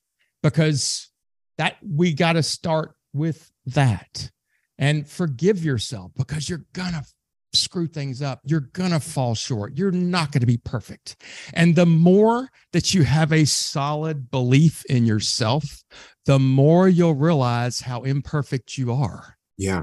[0.42, 1.10] because
[1.58, 4.30] that we got to start with that
[4.78, 7.04] and forgive yourself because you're going to
[7.52, 8.40] screw things up.
[8.44, 9.76] You're going to fall short.
[9.76, 11.16] You're not going to be perfect.
[11.54, 15.82] And the more that you have a solid belief in yourself,
[16.26, 19.36] the more you'll realize how imperfect you are.
[19.56, 19.82] Yeah.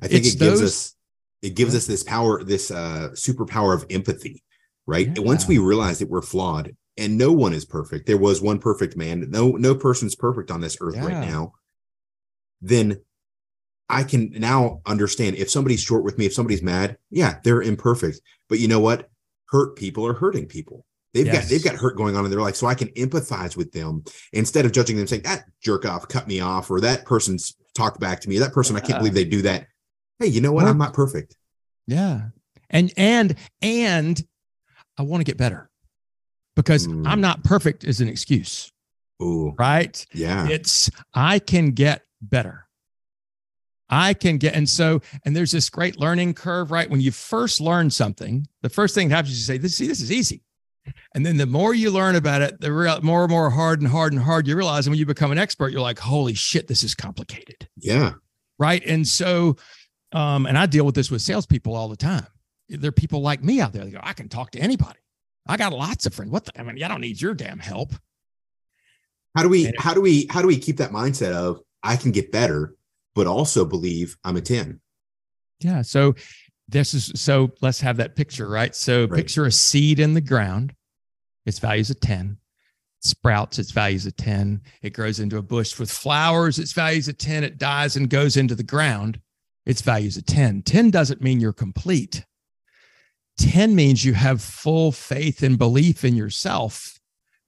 [0.00, 0.94] I think It's it gives those- us
[1.42, 4.44] it gives us this power, this uh superpower of empathy,
[4.86, 5.08] right?
[5.16, 5.22] Yeah.
[5.24, 8.96] Once we realize that we're flawed and no one is perfect, there was one perfect
[8.96, 11.52] man, no no person's perfect on this earth right now,
[12.60, 13.00] then
[13.92, 18.20] I can now understand if somebody's short with me, if somebody's mad, yeah, they're imperfect.
[18.48, 19.08] But you know what?
[19.50, 20.86] Hurt people are hurting people.
[21.14, 22.56] They've got they've got hurt going on in their life.
[22.56, 24.02] So I can empathize with them
[24.32, 28.00] instead of judging them saying that jerk off cut me off or that person's talked
[28.00, 28.38] back to me.
[28.38, 29.66] That person, I can't believe they do that.
[30.18, 30.62] Hey, you know what?
[30.64, 31.36] Well- I'm not perfect.
[31.86, 32.28] Yeah.
[32.70, 34.22] And and and
[34.96, 35.68] I want to get better
[36.56, 37.06] because Mm.
[37.06, 38.72] I'm not perfect is an excuse,
[39.22, 40.06] Ooh, right?
[40.14, 40.48] yeah.
[40.48, 42.66] It's I can get better.
[43.92, 46.88] I can get and so and there's this great learning curve, right?
[46.88, 49.86] When you first learn something, the first thing that happens is you say, "This see,
[49.86, 50.42] this is easy."
[51.14, 53.90] And then the more you learn about it, the real, more and more hard and
[53.90, 54.86] hard and hard you realize.
[54.86, 58.14] And when you become an expert, you're like, "Holy shit, this is complicated." Yeah.
[58.58, 58.82] right?
[58.86, 59.56] And so,
[60.12, 62.26] um, and I deal with this with salespeople all the time.
[62.68, 63.84] There are people like me out there.
[63.84, 64.98] They go, I can talk to anybody.
[65.46, 66.30] I got lots of friends.
[66.30, 67.92] What the, I mean, I don't need your damn help.
[69.36, 72.10] How do we how do we how do we keep that mindset of I can
[72.12, 72.74] get better,
[73.14, 74.80] but also believe I'm a 10?
[75.60, 75.82] Yeah.
[75.82, 76.14] So
[76.68, 78.74] this is so let's have that picture, right?
[78.74, 79.18] So Right.
[79.18, 80.74] picture a seed in the ground.
[81.46, 82.38] Its values a 10.
[83.00, 84.60] Sprouts, its values a 10.
[84.80, 87.42] It grows into a bush with flowers, its values a 10.
[87.42, 89.20] It dies and goes into the ground.
[89.66, 90.62] Its values a 10.
[90.62, 92.24] 10 doesn't mean you're complete.
[93.38, 96.98] 10 means you have full faith and belief in yourself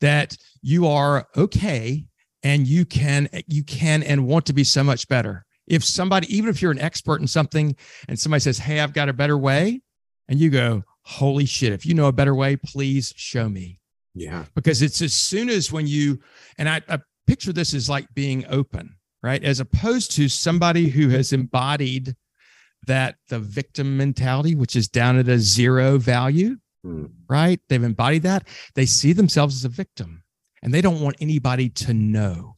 [0.01, 2.05] that you are okay
[2.43, 5.44] and you can you can and want to be so much better.
[5.67, 7.77] If somebody even if you're an expert in something
[8.09, 9.83] and somebody says, Hey, I've got a better way.
[10.29, 13.81] And you go, Holy shit, if you know a better way, please show me.
[14.15, 14.45] Yeah.
[14.55, 16.21] Because it's as soon as when you,
[16.57, 19.43] and I, I picture this as like being open, right?
[19.43, 22.15] As opposed to somebody who has embodied
[22.87, 27.07] that the victim mentality, which is down at a zero value, Hmm.
[27.31, 27.61] right?
[27.71, 28.47] They've embodied that.
[28.75, 30.23] They see themselves as a victim
[30.63, 32.54] and they don't want anybody to know.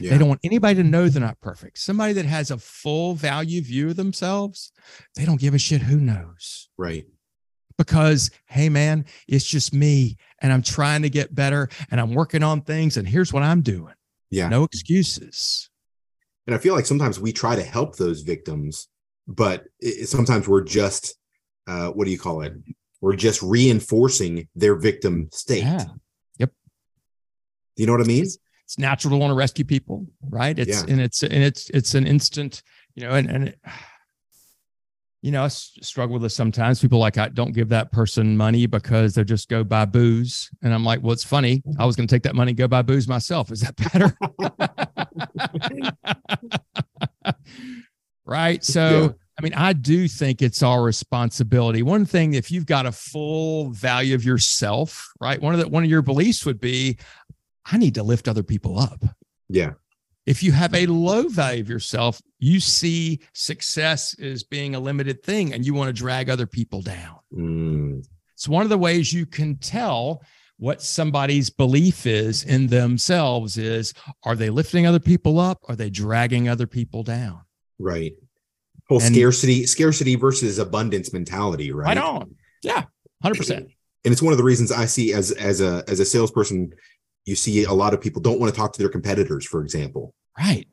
[0.00, 0.10] Yeah.
[0.12, 1.78] They don't want anybody to know they're not perfect.
[1.78, 4.72] Somebody that has a full value view of themselves,
[5.16, 6.68] they don't give a shit who knows.
[6.76, 7.06] right.
[7.76, 12.42] Because, hey, man, it's just me and I'm trying to get better and I'm working
[12.42, 13.94] on things and here's what I'm doing.
[14.30, 14.48] Yeah.
[14.48, 15.70] No excuses.
[16.48, 18.88] And I feel like sometimes we try to help those victims,
[19.28, 21.14] but it, sometimes we're just,
[21.68, 22.54] uh, what do you call it?
[23.00, 25.62] We're just reinforcing their victim state.
[25.62, 25.84] Yeah.
[26.40, 26.50] Yep.
[27.76, 28.24] You know what I mean?
[28.24, 28.38] It's
[28.76, 30.58] natural to want to rescue people, right?
[30.58, 30.92] It's Yeah.
[30.92, 32.62] and it's and it's it's an instant,
[32.94, 33.58] you know, and and it,
[35.22, 36.80] you know, I struggle with this sometimes.
[36.80, 40.72] People like I don't give that person money because they just go buy booze, and
[40.74, 41.62] I'm like, well, it's funny.
[41.78, 43.50] I was going to take that money and go buy booze myself.
[43.50, 44.16] Is that better?
[48.26, 48.62] right.
[48.64, 49.08] So, Yeah.
[49.40, 51.82] I mean, I do think it's our responsibility.
[51.82, 55.40] One thing, if you've got a full value of yourself, right?
[55.40, 56.98] One of the one of your beliefs would be,
[57.70, 59.04] I need to lift other people up.
[59.48, 59.72] Yeah.
[60.26, 65.22] If you have a low value of yourself, you see success as being a limited
[65.22, 67.16] thing and you want to drag other people down.
[67.34, 68.04] Mm,
[68.34, 70.22] It's one of the ways you can tell
[70.58, 75.60] what somebody's belief is in themselves is are they lifting other people up?
[75.68, 77.40] Are they dragging other people down?
[77.78, 78.12] right.
[78.88, 81.88] Whole And- scarcity, scarcity versus abundance mentality, right?
[81.88, 82.34] Right on.
[82.62, 82.84] Yeah.
[83.22, 83.50] 100%.
[83.58, 83.68] and
[84.04, 86.72] it's one of the reasons I see as as a as a salesperson,
[87.28, 90.14] you see a lot of people don't want to talk to their competitors, for example,
[90.38, 90.66] Right.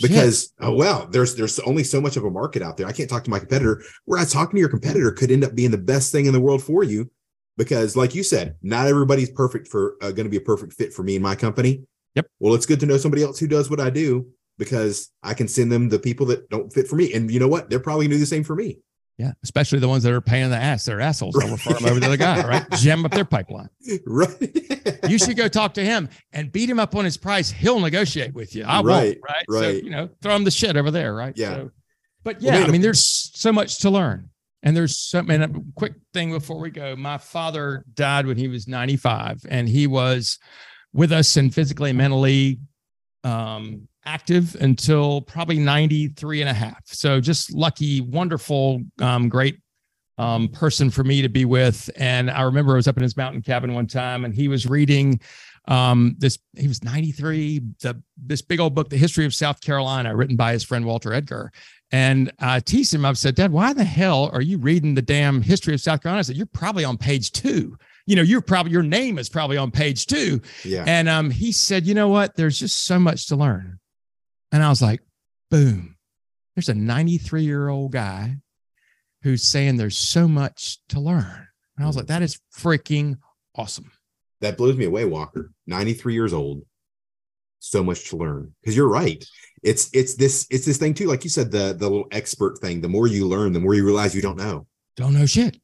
[0.00, 2.86] Because oh well, there's there's only so much of a market out there.
[2.86, 3.82] I can't talk to my competitor.
[4.04, 6.62] Whereas talking to your competitor could end up being the best thing in the world
[6.62, 7.10] for you,
[7.56, 10.92] because like you said, not everybody's perfect for uh, going to be a perfect fit
[10.92, 11.82] for me and my company.
[12.14, 12.26] Yep.
[12.38, 15.48] Well, it's good to know somebody else who does what I do because I can
[15.48, 17.68] send them the people that don't fit for me, and you know what?
[17.68, 18.78] They're probably going to do the same for me.
[19.18, 20.84] Yeah, especially the ones that are paying the ass.
[20.84, 21.36] They're assholes.
[21.42, 22.70] I'll refer them over to the other guy, right?
[22.76, 23.68] Jam up their pipeline.
[24.06, 24.30] Right.
[25.08, 27.50] you should go talk to him and beat him up on his price.
[27.50, 28.64] He'll negotiate with you.
[28.64, 29.44] I Right, won't, right?
[29.48, 29.60] Right.
[29.62, 31.32] So, you know, throw him the shit over there, right?
[31.36, 31.56] Yeah.
[31.56, 31.70] So-
[32.24, 33.04] but yeah, man, I mean, there's
[33.34, 34.30] so much to learn.
[34.62, 36.96] And there's so and a quick thing before we go.
[36.96, 40.38] My father died when he was 95, and he was
[40.92, 42.58] with us and physically and mentally
[43.24, 46.80] um, active until probably 93 and a half.
[46.86, 49.60] So just lucky, wonderful, um, great
[50.16, 51.90] um, person for me to be with.
[51.96, 54.66] And I remember I was up in his mountain cabin one time and he was
[54.66, 55.20] reading
[55.68, 60.16] um, this, he was 93, the, this big old book, The History of South Carolina,
[60.16, 61.52] written by his friend Walter Edgar.
[61.92, 65.42] And I teased him, I've said, Dad, why the hell are you reading the damn
[65.42, 66.20] history of South Carolina?
[66.20, 67.76] I said, You're probably on page two.
[68.06, 70.40] You know, you're probably, your name is probably on page two.
[70.64, 70.84] yeah.
[70.86, 72.36] And um, he said, you know what?
[72.36, 73.78] There's just so much to learn.
[74.52, 75.00] And I was like,
[75.50, 75.96] boom.
[76.54, 78.36] There's a 93 year old guy
[79.22, 81.46] who's saying there's so much to learn.
[81.76, 83.18] And I was like, that is freaking
[83.54, 83.90] awesome.
[84.40, 86.62] that blows me away walker 93 years old
[87.58, 89.24] so much to learn because you're right
[89.64, 92.80] it's it's this it's this thing too like you said the the little expert thing
[92.80, 94.64] the more you learn the more you realize you don't know
[94.96, 95.58] Don't know shit.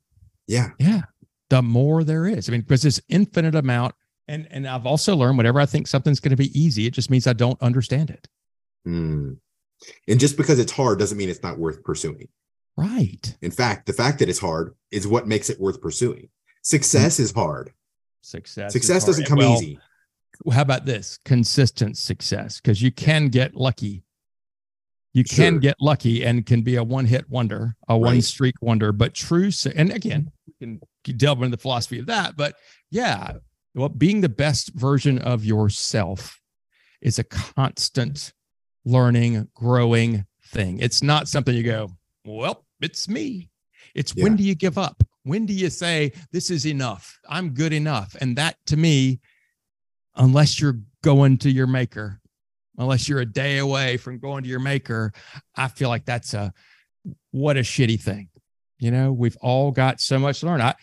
[0.49, 1.03] yeah Yeah.
[1.51, 2.49] The more there is.
[2.49, 3.94] I mean, because there's infinite amount.
[4.27, 7.11] And and I've also learned whenever I think something's going to be easy, it just
[7.11, 8.27] means I don't understand it.
[8.85, 9.33] Hmm.
[10.09, 12.29] and just because it's hard doesn't mean it's not worth pursuing.
[12.77, 13.37] Right.
[13.42, 16.29] in fact the fact that it's hard is what makes it worth pursuing.
[16.62, 17.73] Success is hard.
[18.23, 18.73] Success.
[18.73, 19.79] success doesn't come Well, easy.
[20.52, 21.19] how about this?
[21.25, 24.02] Consistent success because you can get lucky.
[25.13, 25.44] You Sure.
[25.44, 29.92] can get lucky and can be a one-hit wonder a one-streak wonder but true and
[29.92, 30.81] again we can
[31.17, 32.56] delve into the philosophy of that but
[32.90, 33.35] yeah
[33.77, 36.40] well being the best version of yourself
[37.00, 38.33] is a constant
[38.85, 41.90] learning growing thing it's not something you go
[42.24, 43.50] well it's me
[43.94, 47.18] it's when do you give up When do you say this is enough?
[47.28, 48.14] I'm good enough.
[48.20, 49.20] And that to me,
[50.16, 52.20] unless you're going to your maker,
[52.76, 55.12] unless you're a day away from going to your maker,
[55.56, 56.52] I feel like that's a
[57.30, 58.28] what a shitty thing.
[58.78, 60.60] You know, we've all got so much to learn.
[60.60, 60.74] I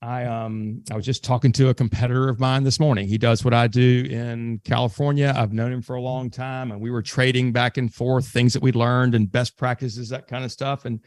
[0.00, 3.08] I um I was just talking to a competitor of mine this morning.
[3.08, 5.32] He does what I do in California.
[5.36, 8.52] I've known him for a long time and we were trading back and forth things
[8.52, 11.00] that we learned and best practices that kind of stuff and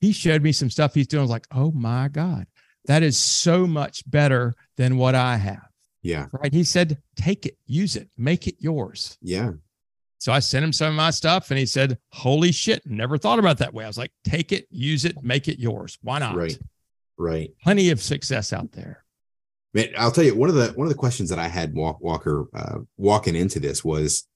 [0.00, 1.20] he showed me some stuff he's doing.
[1.20, 2.46] I was like, "Oh my god.
[2.84, 5.68] That is so much better than what I have."
[6.02, 6.26] Yeah.
[6.32, 6.52] Right?
[6.52, 9.52] He said, "Take it, use it, make it yours." Yeah.
[10.18, 13.38] So I sent him some of my stuff and he said, Holy shit, never thought
[13.38, 13.84] about that way.
[13.84, 15.98] I was like, take it, use it, make it yours.
[16.02, 16.34] Why not?
[16.34, 16.58] Right.
[17.18, 17.50] Right.
[17.62, 19.04] Plenty of success out there.
[19.74, 22.00] Man, I'll tell you one of the one of the questions that I had walk,
[22.00, 24.26] Walker uh, walking into this was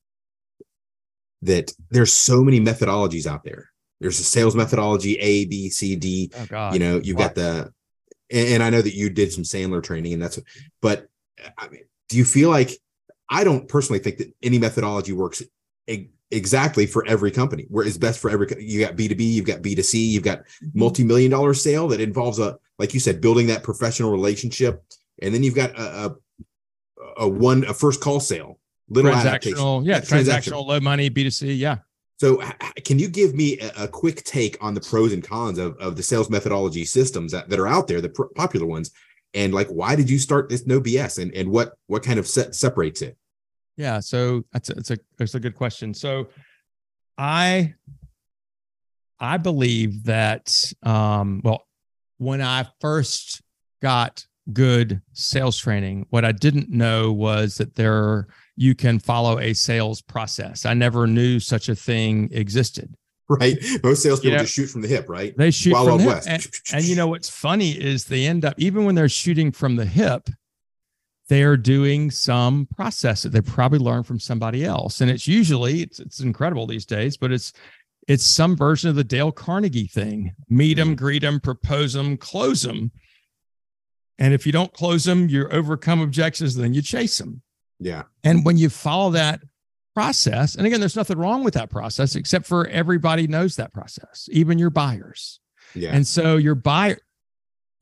[1.42, 3.70] that there's so many methodologies out there.
[4.00, 6.30] There's a sales methodology A, B, C, D.
[6.36, 6.74] Oh God.
[6.74, 7.34] You know, you've what?
[7.34, 7.72] got the
[8.30, 10.38] and, and I know that you did some Sandler training and that's
[10.80, 11.06] but
[11.56, 12.70] I mean, do you feel like
[13.28, 15.42] I don't personally think that any methodology works
[16.32, 20.10] exactly for every company where it's best for every you got b2b you've got b2c
[20.10, 20.78] you've got mm-hmm.
[20.78, 24.82] multi-million dollar sale that involves a like you said building that professional relationship.
[25.22, 26.16] And then you've got a a,
[27.18, 28.58] a one a first call sale
[28.88, 31.76] little transactional yeah transactional, transactional low money b2c yeah.
[32.16, 32.42] So
[32.84, 35.96] can you give me a, a, quick take on the pros and cons of, of
[35.96, 38.90] the sales methodology systems that, that are out there the pr- popular ones?
[39.32, 42.26] And like why did you start this no bs and, and what what kind of
[42.26, 43.16] set separates it
[43.80, 45.94] yeah, so that's a, that's a that's a good question.
[45.94, 46.28] So
[47.16, 47.74] I
[49.18, 51.66] I believe that um well
[52.18, 53.40] when I first
[53.80, 59.54] got good sales training, what I didn't know was that there you can follow a
[59.54, 60.66] sales process.
[60.66, 62.94] I never knew such a thing existed.
[63.30, 63.56] Right.
[63.82, 65.34] Most salespeople you know, just shoot from the hip, right?
[65.38, 66.24] They shoot Wild from the hip.
[66.26, 69.76] And, and you know what's funny is they end up even when they're shooting from
[69.76, 70.28] the hip,
[71.30, 75.00] they're doing some process that they probably learned from somebody else.
[75.00, 77.52] And it's usually it's it's incredible these days, but it's
[78.08, 80.34] it's some version of the Dale Carnegie thing.
[80.48, 80.94] Meet them, mm-hmm.
[80.96, 82.90] greet them, propose them, close them.
[84.18, 87.42] And if you don't close them, you overcome objections, then you chase them.
[87.78, 88.02] Yeah.
[88.24, 89.40] And when you follow that
[89.94, 94.28] process, and again, there's nothing wrong with that process, except for everybody knows that process,
[94.32, 95.38] even your buyers.
[95.76, 95.94] Yeah.
[95.94, 96.98] And so your buyer,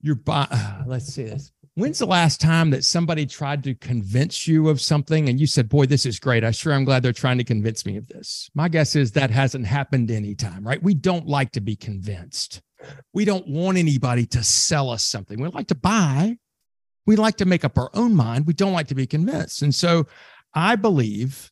[0.03, 1.51] your buy, let's see this.
[1.79, 5.69] When's the last time that somebody tried to convince you of something and you said,
[5.69, 6.43] Boy, this is great.
[6.43, 8.51] I sure I'm glad they're trying to convince me of this?
[8.53, 10.83] My guess is that hasn't happened anytime, right?
[10.83, 12.63] We don't like to be convinced.
[13.15, 15.41] We don't want anybody to sell us something.
[15.41, 16.39] We like to buy.
[17.07, 18.49] We like to make up our own mind.
[18.49, 19.63] We don't like to be convinced.
[19.63, 20.09] And so
[20.55, 21.49] I believe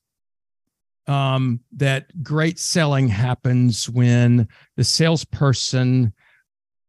[1.06, 6.14] um, that great selling happens when the salesperson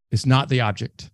[0.10, 1.12] is not the object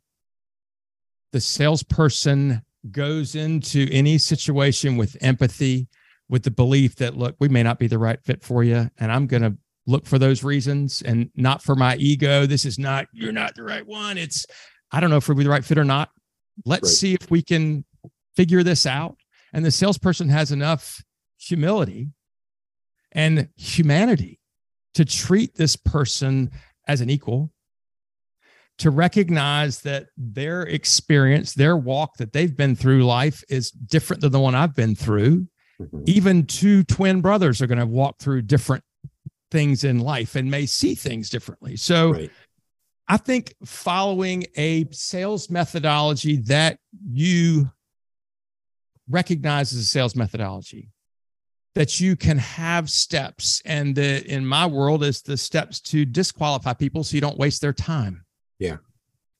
[1.33, 2.61] the salesperson
[2.91, 5.87] goes into any situation with empathy,
[6.29, 8.89] with the belief that, look, we may not be the right fit for you.
[8.99, 12.45] And I'm going to look for those reasons and not for my ego.
[12.45, 14.17] This is not, you're not the right one.
[14.17, 14.45] It's,
[14.91, 16.09] I don't know if we'll be the right fit or not.
[16.65, 16.95] Let's right.
[16.95, 17.83] see if we can
[18.35, 19.17] figure this out.
[19.53, 21.03] And the salesperson has enough
[21.37, 22.09] humility
[23.11, 24.39] and humanity
[24.93, 26.51] to treat this person
[26.87, 27.52] as an equal
[28.79, 34.31] to recognize that their experience, their walk that they've been through life is different than
[34.31, 35.47] the one I've been through.
[35.79, 36.03] Mm-hmm.
[36.05, 38.83] Even two twin brothers are going to walk through different
[39.51, 41.75] things in life and may see things differently.
[41.75, 42.31] So right.
[43.07, 46.79] I think following a sales methodology that
[47.11, 47.71] you
[49.09, 50.89] recognize as a sales methodology
[51.75, 56.73] that you can have steps and that in my world is the steps to disqualify
[56.73, 58.23] people so you don't waste their time
[58.63, 58.77] yeah.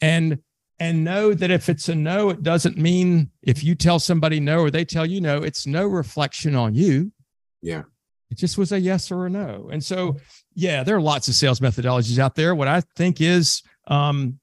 [0.02, 0.40] And
[0.80, 4.60] and know that if it's a no, it doesn't mean if you tell somebody no
[4.60, 7.12] or they tell you no, it's no reflection on you.
[7.62, 7.84] Yeah.
[8.30, 9.70] It just was a yes or a no.
[9.72, 10.18] And so,
[10.56, 12.54] yeah, there are lots of sales methodologies out there.
[12.54, 14.40] What I think is um,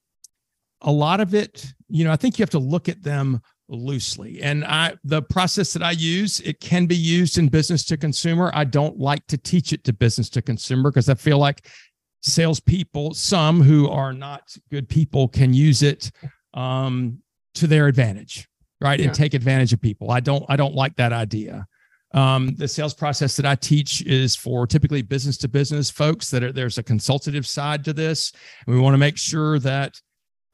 [0.80, 4.40] a lot of it, you know, I think you have to look at them loosely.
[4.40, 8.50] And I the process that I use, it can be used in business to consumer.
[8.54, 11.66] I don't like to teach it to business to consumer because I feel like
[12.20, 16.10] salespeople, some who are not good people, can use it
[16.54, 17.18] um,
[17.54, 18.48] to their advantage,
[18.80, 19.06] right, yeah.
[19.06, 20.10] and take advantage of people.
[20.10, 20.44] I don't.
[20.48, 21.66] I don't like that idea.
[22.12, 26.42] Um, the sales process that I teach is for typically business to business folks that
[26.42, 28.32] are, there's a consultative side to this.
[28.66, 30.00] And we want to make sure that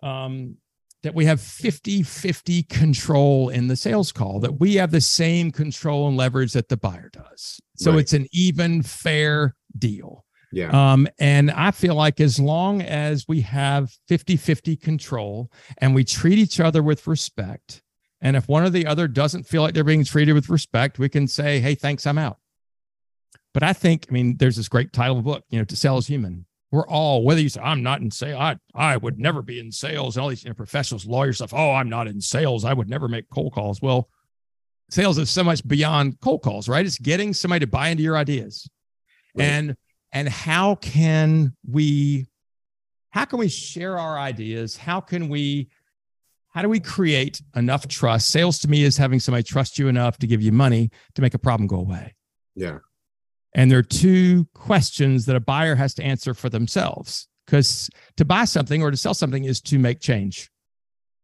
[0.02, 0.56] um,
[1.02, 5.50] that we have 50 50 control in the sales call, that we have the same
[5.50, 7.60] control and leverage that the buyer does.
[7.76, 8.00] So right.
[8.00, 10.25] it's an even, fair deal.
[10.52, 10.92] Yeah.
[10.92, 16.04] Um, and I feel like as long as we have 50 50 control and we
[16.04, 17.82] treat each other with respect,
[18.20, 21.08] and if one or the other doesn't feel like they're being treated with respect, we
[21.08, 22.38] can say, hey, thanks, I'm out.
[23.52, 25.98] But I think, I mean, there's this great title of book, you know, To Sell
[25.98, 26.46] Is Human.
[26.70, 29.70] We're all, whether you say, I'm not in sales, I, I would never be in
[29.70, 32.64] sales, and all these you know, professionals, lawyers stuff, oh, I'm not in sales.
[32.64, 33.80] I would never make cold calls.
[33.80, 34.08] Well,
[34.90, 36.84] sales is so much beyond cold calls, right?
[36.84, 38.68] It's getting somebody to buy into your ideas.
[39.34, 39.44] Right.
[39.44, 39.76] And
[40.12, 42.26] and how can we
[43.10, 44.76] how can we share our ideas?
[44.76, 45.68] How can we
[46.48, 48.28] how do we create enough trust?
[48.28, 51.34] Sales to me is having somebody trust you enough to give you money to make
[51.34, 52.14] a problem go away.
[52.54, 52.78] Yeah.
[53.54, 58.24] And there are two questions that a buyer has to answer for themselves because to
[58.24, 60.50] buy something or to sell something is to make change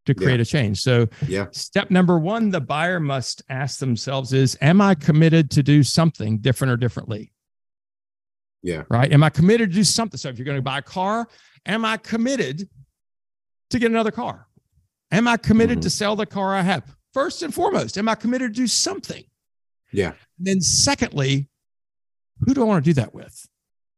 [0.06, 0.42] to create yeah.
[0.42, 0.80] a change.
[0.80, 1.46] So, yeah.
[1.52, 6.38] Step number 1 the buyer must ask themselves is am I committed to do something
[6.38, 7.31] different or differently?
[8.62, 8.84] Yeah.
[8.88, 9.12] Right?
[9.12, 10.18] Am I committed to do something?
[10.18, 11.28] So if you're going to buy a car,
[11.66, 12.68] am I committed
[13.70, 14.46] to get another car?
[15.10, 15.82] Am I committed mm-hmm.
[15.82, 16.84] to sell the car I have?
[17.12, 19.24] First and foremost, am I committed to do something?
[19.92, 20.12] Yeah.
[20.38, 21.48] And then secondly,
[22.40, 23.46] who do I want to do that with?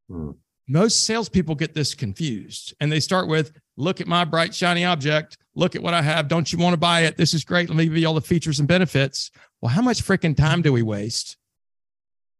[0.09, 0.35] Mm.
[0.67, 5.37] Most salespeople get this confused and they start with, look at my bright, shiny object.
[5.53, 6.27] Look at what I have.
[6.27, 7.15] Don't you want to buy it?
[7.17, 7.69] This is great.
[7.69, 9.31] Let me give you all the features and benefits.
[9.61, 11.37] Well, how much freaking time do we waste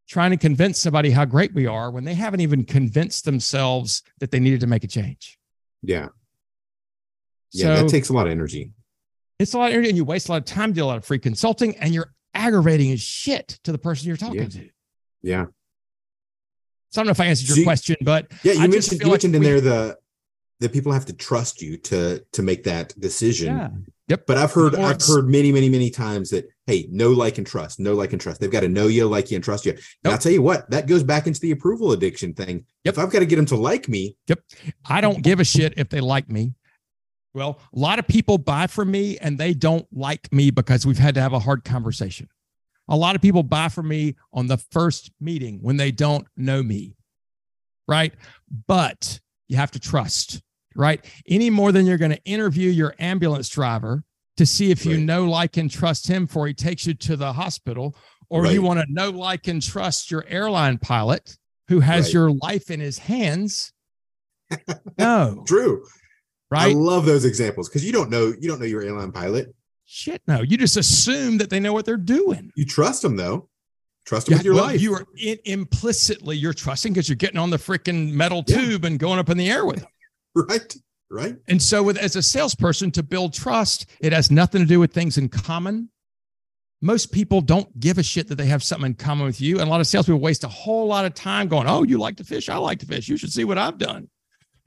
[0.07, 4.31] trying to convince somebody how great we are when they haven't even convinced themselves that
[4.31, 5.37] they needed to make a change?
[5.81, 6.09] Yeah.
[7.51, 8.71] Yeah, so, that takes a lot of energy.
[9.39, 10.97] It's a lot of energy, and you waste a lot of time, do a lot
[10.97, 14.47] of free consulting, and you're aggravating as shit to the person you're talking yeah.
[14.47, 14.69] to.
[15.21, 15.45] Yeah.
[16.89, 18.67] So I don't know if I answered your so you, question, but yeah, you I
[18.67, 19.97] mentioned you mentioned like in there the
[20.59, 23.55] that people have to trust you to to make that decision.
[23.55, 23.69] Yeah.
[24.07, 24.27] Yep.
[24.27, 27.79] But I've heard I've heard many many many times that hey, no like and trust,
[27.79, 28.39] no like and trust.
[28.39, 29.71] They've got to know you, like you, and trust you.
[29.71, 30.13] And nope.
[30.13, 32.65] I'll tell you what, that goes back into the approval addiction thing.
[32.83, 32.93] Yep.
[32.93, 34.39] If I've got to get them to like me, yep.
[34.87, 36.53] I don't give a shit if they like me.
[37.33, 40.97] Well, a lot of people buy from me and they don't like me because we've
[40.97, 42.29] had to have a hard conversation.
[42.87, 46.63] A lot of people buy from me on the first meeting when they don't know
[46.63, 46.95] me.
[47.87, 48.13] Right.
[48.67, 50.41] But you have to trust
[50.75, 51.03] right?
[51.27, 54.03] Any more than you're going to interview your ambulance driver
[54.37, 57.31] to see if you know, like, and trust him before he takes you to the
[57.31, 57.95] hospital,
[58.29, 58.53] or right.
[58.53, 62.13] you want to know, like, and trust your airline pilot who has right.
[62.13, 63.71] your life in his hands.
[64.97, 65.83] No, true.
[66.51, 66.71] Right.
[66.71, 69.53] I love those examples because you don't know you don't know your airline pilot.
[69.85, 70.41] Shit, no.
[70.41, 72.51] You just assume that they know what they're doing.
[72.55, 73.49] You trust them though.
[74.05, 74.81] Trust them yeah, with your well, life.
[74.81, 78.99] You are in, implicitly you're trusting because you're getting on the freaking metal tube and
[78.99, 79.89] going up in the air with them.
[80.49, 80.75] right?
[81.09, 81.35] Right?
[81.47, 84.93] And so with as a salesperson to build trust it has nothing to do with
[84.93, 85.89] things in common.
[86.81, 89.59] Most people don't give a shit that they have something in common with you.
[89.59, 92.17] And a lot of salespeople waste a whole lot of time going oh you like
[92.17, 92.49] to fish?
[92.49, 93.07] I like to fish.
[93.07, 94.09] You should see what i've done.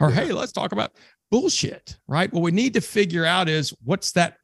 [0.00, 0.16] Or yeah.
[0.16, 0.92] hey let's talk about
[1.30, 2.32] bullshit right?
[2.32, 4.36] What we need to figure out is what's that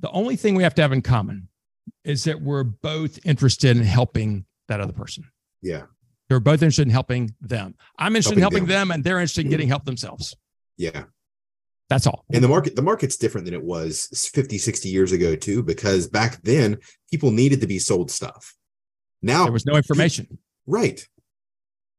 [0.00, 1.48] the only thing we have to have in common
[2.04, 5.24] is that we're both interested in helping that other person.
[5.62, 5.84] Yeah
[6.28, 7.74] they're both interested in helping them.
[7.98, 8.88] I'm interested helping in helping them.
[8.88, 10.36] them, and they're interested in getting help themselves.
[10.76, 11.04] Yeah.
[11.88, 12.24] That's all.
[12.32, 16.06] And the market, the market's different than it was 50, 60 years ago, too, because
[16.06, 16.78] back then
[17.10, 18.54] people needed to be sold stuff.
[19.22, 20.38] Now there was no information.
[20.66, 21.06] Right.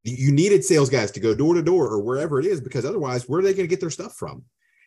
[0.04, 3.28] You needed sales guys to go door to door or wherever it is, because otherwise,
[3.28, 4.46] where are they going to get their stuff from?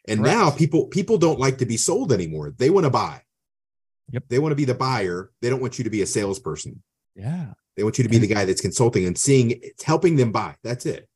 [0.08, 0.36] And Correct.
[0.36, 2.54] now people people don't like to be sold anymore.
[2.56, 3.22] They want to buy.
[4.12, 4.24] Yep.
[4.28, 5.30] They want to be the buyer.
[5.40, 6.82] They don't want you to be a salesperson.
[7.14, 7.52] Yeah.
[7.76, 10.56] They want you to be the guy that's consulting and seeing it's helping them buy.
[10.62, 11.08] That's it.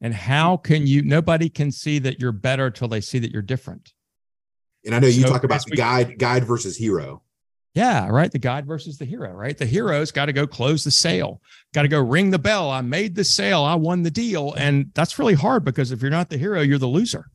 [0.00, 3.42] And how can you nobody can see that you're better until they see that you're
[3.42, 3.92] different.
[4.84, 7.22] And I know you so talk about we, guide guide versus hero.
[7.74, 8.32] Yeah, right.
[8.32, 9.56] The guide versus the hero, right?
[9.56, 11.40] The hero's got to go close the sale,
[11.72, 12.70] got to go ring the bell.
[12.70, 14.54] I made the sale, I won the deal.
[14.54, 17.26] And that's really hard because if you're not the hero, you're the loser.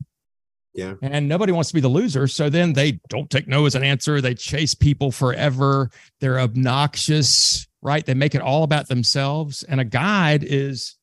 [0.74, 0.94] Yeah.
[1.00, 2.26] And nobody wants to be the loser.
[2.26, 4.20] So then they don't take no as an answer.
[4.20, 5.90] They chase people forever.
[6.20, 8.04] They're obnoxious right?
[8.04, 9.62] They make it all about themselves.
[9.62, 10.96] And a guide is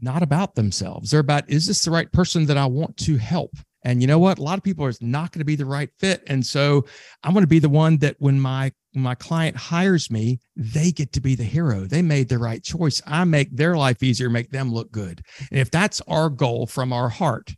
[0.00, 1.10] not about themselves.
[1.10, 3.56] They're about, is this the right person that I want to help?
[3.82, 4.38] And you know what?
[4.38, 6.22] A lot of people are not going to be the right fit.
[6.26, 6.84] And so
[7.24, 11.14] I'm going to be the one that when my my client hires me, they get
[11.14, 11.86] to be the hero.
[11.86, 13.00] They made the right choice.
[13.06, 15.24] I make their life easier, make them look good.
[15.50, 17.54] And if that's our goal from our heart,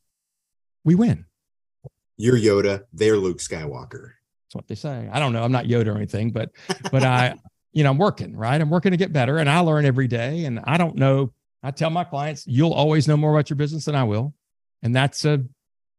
[0.84, 1.24] we win.
[2.16, 4.12] You're Yoda, they're Luke Skywalker.
[4.44, 5.10] That's what they say.
[5.12, 5.42] I don't know.
[5.42, 6.50] I'm not Yoda or anything, but
[6.92, 7.34] but I
[7.74, 8.58] you know, I'm working, right?
[8.58, 10.44] I'm working to get better and I learn every day.
[10.44, 11.32] And I don't know.
[11.62, 14.32] I tell my clients, you'll always know more about your business than I will.
[14.82, 15.44] And that's a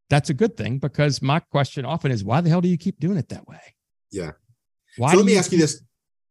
[0.10, 3.00] that's a good thing because my question often is why the hell do you keep
[3.00, 3.60] doing it that way?
[4.12, 4.32] Yeah.
[4.98, 5.82] Why so let me ask you this.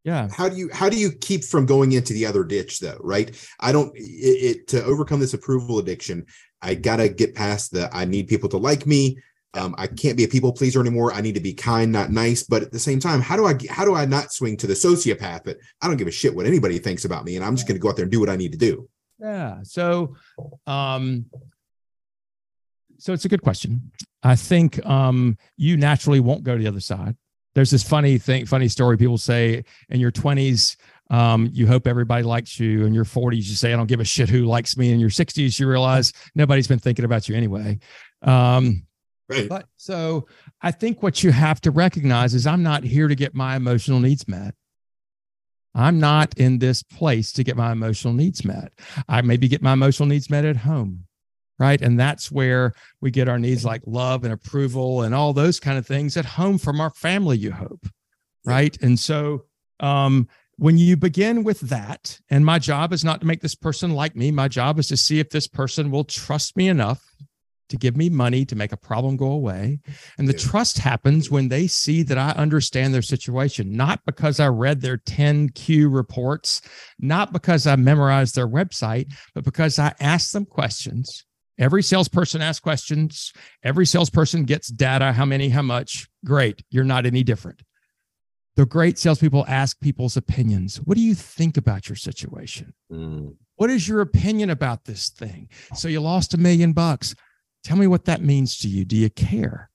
[0.05, 0.29] Yeah.
[0.33, 2.99] How do you how do you keep from going into the other ditch though?
[3.01, 3.37] Right.
[3.61, 6.27] I don't it, it to overcome this approval addiction.
[6.63, 9.19] I gotta get past the I need people to like me.
[9.57, 11.13] Um, I can't be a people pleaser anymore.
[11.13, 12.43] I need to be kind, not nice.
[12.43, 14.75] But at the same time, how do I how do I not swing to the
[14.75, 17.69] sociopath that I don't give a shit what anybody thinks about me, and I'm just
[17.69, 18.89] going to go out there and do what I need to do?
[19.19, 19.59] Yeah.
[19.63, 20.17] So,
[20.67, 21.27] um,
[22.99, 23.93] so it's a good question.
[24.23, 27.17] I think um, you naturally won't go to the other side.
[27.55, 28.97] There's this funny thing, funny story.
[28.97, 30.77] People say in your 20s,
[31.11, 32.85] um, you hope everybody likes you.
[32.85, 34.91] In your 40s, you say, I don't give a shit who likes me.
[34.91, 37.79] In your 60s, you realize nobody's been thinking about you anyway.
[38.23, 38.87] Um,
[39.29, 39.49] Right.
[39.49, 40.27] but so
[40.61, 44.01] I think what you have to recognize is I'm not here to get my emotional
[44.01, 44.55] needs met.
[45.75, 48.73] I'm not in this place to get my emotional needs met.
[49.09, 51.07] I maybe get my emotional needs met at home.
[51.59, 51.81] Right.
[51.81, 55.79] And that's where we get our needs like love and approval and all those kind
[55.79, 57.87] of things at home from our family, you hope.
[58.45, 58.77] Right.
[58.83, 59.45] And so
[59.79, 63.93] um, when you begin with that, and my job is not to make this person
[63.93, 67.05] like me, my job is to see if this person will trust me enough
[67.69, 69.81] to give me money to make a problem go away.
[70.19, 70.39] And the Yeah.
[70.39, 74.97] trust happens when they see that I understand their situation, not because I read their
[74.99, 76.61] 10 Q reports,
[76.99, 81.25] not because I memorized their website, but because I asked them questions.
[81.59, 83.33] Every salesperson asks questions.
[83.63, 85.13] Every salesperson gets data.
[85.13, 86.09] How many, how much?
[86.25, 86.63] Great.
[86.71, 87.63] You're not any different.
[88.57, 90.77] The great salespeople ask people's opinions.
[90.77, 92.73] What do you think about your situation?
[92.93, 95.49] Mm, What is your opinion about this thing?
[95.77, 97.15] So you lost a million bucks.
[97.65, 98.85] Tell me what that means to you.
[98.85, 99.71] Do you care?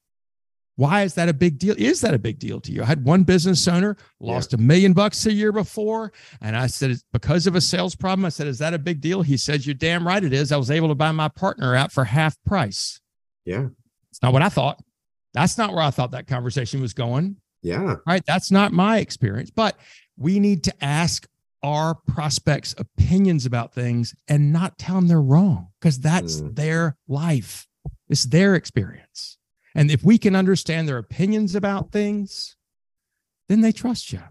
[0.75, 1.75] Why is that a big deal?
[1.77, 2.83] Is that a big deal to you?
[2.83, 6.13] I had one business owner lost a million bucks a year before.
[6.39, 8.23] And I said, it's because of a sales problem.
[8.23, 9.21] I said, Is that a big deal?
[9.21, 10.53] He says, You're damn right it is.
[10.53, 13.01] I was able to buy my partner out for half price.
[13.43, 13.67] yeah.
[14.11, 14.81] It's not what I thought.
[15.33, 17.97] That's not where I thought that conversation was going Yeah.
[18.07, 18.23] right?
[18.25, 19.77] That's not my experience, but
[20.17, 21.27] we need to ask
[21.61, 26.55] our prospects opinions about things and not tell them they're wrong because that's Mm.
[26.55, 27.67] their life.
[28.09, 29.37] It's their experience.
[29.75, 32.55] And if we can understand their opinions about things,
[33.47, 34.21] then they trust you.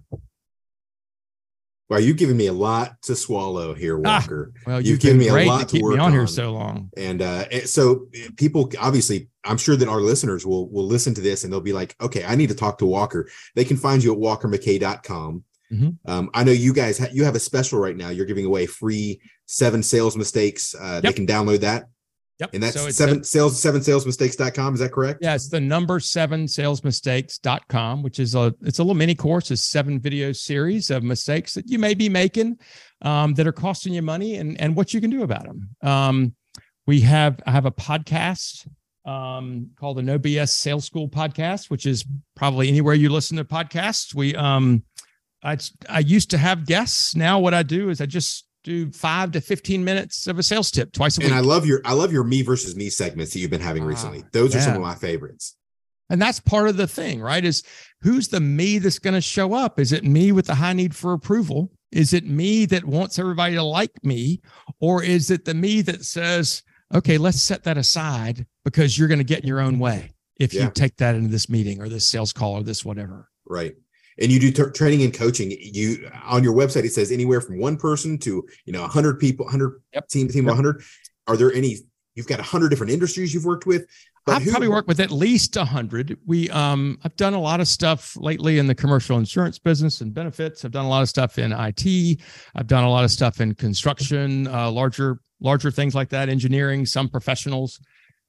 [1.88, 4.52] Well, you've given me a lot to swallow here, Ah, Walker.
[4.66, 6.52] Well, You've you've, given me a lot to to keep me work on here so
[6.52, 6.90] long.
[6.98, 11.22] And uh, so uh, people obviously, I'm sure that our listeners will will listen to
[11.22, 13.26] this and they'll be like, okay, I need to talk to Walker.
[13.54, 15.44] They can find you at walkermckay.com.
[15.72, 15.98] Mhm.
[16.06, 18.10] Um, I know you guys ha- you have a special right now.
[18.10, 20.74] You're giving away free seven sales mistakes.
[20.78, 21.84] Uh, They can download that.
[22.40, 22.50] Yep.
[22.54, 24.74] And that's So seven a- sales seven salesmistakes.com.
[24.74, 25.18] Is that correct?
[25.20, 29.62] Yeah, it's the number seven salesmistakes.com, which is a it's a little mini course, it's
[29.62, 32.58] seven video series of mistakes that you may be making
[33.02, 35.68] um, that are costing you money and and what you can do about them.
[35.82, 36.34] Um,
[36.86, 38.68] we have I have a podcast
[39.04, 42.04] um, called the No BS Sales School podcast, which is
[42.36, 44.14] probably anywhere you listen to podcasts.
[44.14, 44.84] We um
[45.42, 45.58] I
[45.88, 47.14] I used to have guests.
[47.16, 50.70] Now what I do is I just do five to 15 minutes of a sales
[50.70, 51.28] tip twice a week.
[51.28, 53.82] And I love your I love your me versus me segments that you've been having
[53.82, 54.24] Ah, recently.
[54.32, 55.56] Those are some of my favorites.
[56.10, 57.44] And that's part of the thing, right?
[57.44, 57.62] Is
[58.00, 59.78] who's the me that's going to show up?
[59.78, 61.70] Is it me with the high need for approval?
[61.92, 64.40] Is it me that wants everybody to like me?
[64.80, 66.62] Or is it the me that says,
[66.94, 70.54] okay, let's set that aside because you're going to get in your own way if
[70.54, 70.64] Yeah.
[70.64, 73.28] you take that into this meeting or this sales call or this whatever?
[73.46, 73.74] Right.
[74.20, 75.50] And you do t- training and coaching.
[75.60, 79.48] You on your website it says anywhere from one person to you know hundred people,
[79.48, 80.08] hundred Yep.
[80.08, 80.50] team team Yep.
[80.52, 80.82] of hundred.
[81.26, 81.78] Are there any?
[82.14, 83.86] You've got hundred different industries you've worked with.
[84.26, 86.18] I've who- probably worked with at least a hundred.
[86.26, 90.12] We um I've done a lot of stuff lately in the commercial insurance business and
[90.12, 90.64] benefits.
[90.64, 92.18] I've done a lot of stuff in IT.
[92.54, 96.84] I've done a lot of stuff in construction, uh, larger larger things like that, engineering,
[96.84, 97.80] some professionals.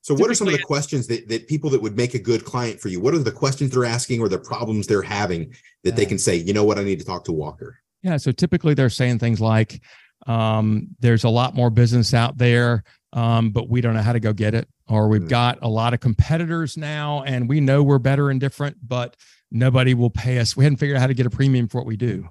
[0.02, 2.46] So, what are some of the questions that, that people that would make a good
[2.46, 3.00] client for you?
[3.02, 6.36] What are the questions they're asking or the problems they're having that they can say,
[6.36, 7.80] you know what, I need to talk to Walker?
[8.02, 8.18] Yeah.
[8.18, 9.82] So typically they're saying things like,
[10.26, 12.84] um, there's a lot more business out there,
[13.14, 14.68] um, but we don't know how to go get it.
[14.88, 15.30] Or we've Mm.
[15.30, 19.18] got a lot of competitors now and we know we're better and different, but
[19.52, 20.56] nobody will pay us.
[20.56, 22.30] We hadn't figured out how to get a premium for what we do.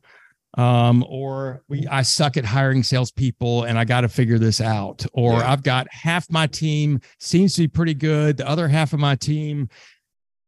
[0.57, 5.05] Um, or we I suck at hiring salespeople and I got to figure this out.
[5.13, 5.53] Or Yeah.
[5.53, 8.39] I've got half my team seems to be pretty good.
[8.39, 9.69] The other half of my team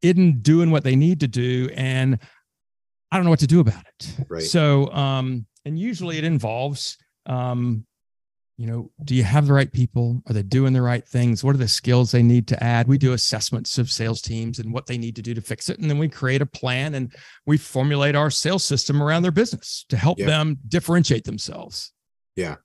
[0.02, 1.68] isn't doing what they need to do.
[1.74, 2.18] And
[3.12, 4.16] I don't know what to do about it.
[4.28, 4.42] Right.
[4.42, 6.96] So, um, and usually it involves,
[7.26, 7.84] um,
[8.60, 10.22] you know, do you have the right people?
[10.26, 11.42] Are they doing the right things?
[11.42, 12.88] What are the skills they need to add?
[12.88, 15.78] We do assessments of sales teams and what they need to do to fix it.
[15.78, 17.10] And then we create a plan and
[17.46, 20.26] we formulate our sales system around their business to help Yeah.
[20.26, 21.94] them differentiate themselves.
[22.36, 22.56] Yeah.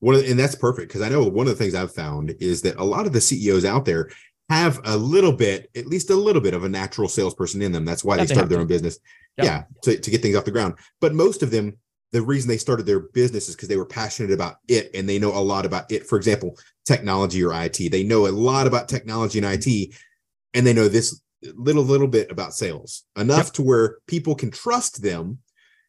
[0.00, 2.60] One the, and that's perfect because I know one of the things I've found is
[2.62, 4.10] that a lot of the CEOs out there
[4.50, 7.86] have a little bit, at least a little bit of a natural salesperson in them.
[7.86, 8.62] That's why they they started their to.
[8.64, 8.98] own business.
[9.38, 9.46] Yep.
[9.46, 10.74] Yeah, to, to get things off the ground.
[11.00, 11.78] But most of them,
[12.12, 15.18] the reason they started their business is because they were passionate about it and they
[15.18, 16.06] know a lot about it.
[16.06, 16.56] For example,
[16.86, 17.90] technology or IT.
[17.90, 19.94] They know a lot about technology and IT,
[20.54, 21.20] and they know this
[21.54, 23.52] little little bit about sales enough Yep.
[23.54, 25.38] to where people can trust them.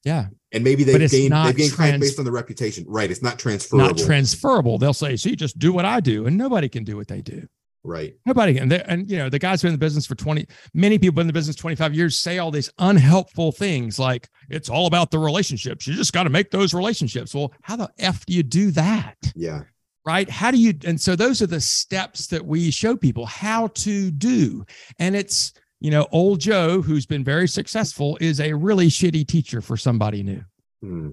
[0.06, 0.28] Yeah.
[0.52, 2.86] And maybe they've gained they've gained trans- based on the reputation.
[2.88, 3.10] Right.
[3.12, 3.88] It's not transferable.
[3.88, 4.78] Not transferable.
[4.78, 6.26] They'll say, see, just do what I do.
[6.26, 7.48] And nobody can do what they do.
[7.84, 8.14] Right.
[8.26, 8.70] Nobody can.
[8.70, 11.22] They- And, you know, the guys are in the business for 20, many people been
[11.22, 15.20] in the business 25 years say all these unhelpful things like it's all about the
[15.20, 15.88] relationships.
[15.88, 17.34] You just got to make those relationships.
[17.34, 19.16] Well, how the F do you do that?
[19.36, 19.62] Yeah.
[20.06, 23.68] right how do you and so those are the steps that we show people how
[23.68, 24.64] to do
[24.98, 25.52] and it's
[25.82, 30.24] you know old joe who's been very successful is a really shitty teacher for somebody
[30.24, 30.42] new
[30.82, 31.10] Hmm.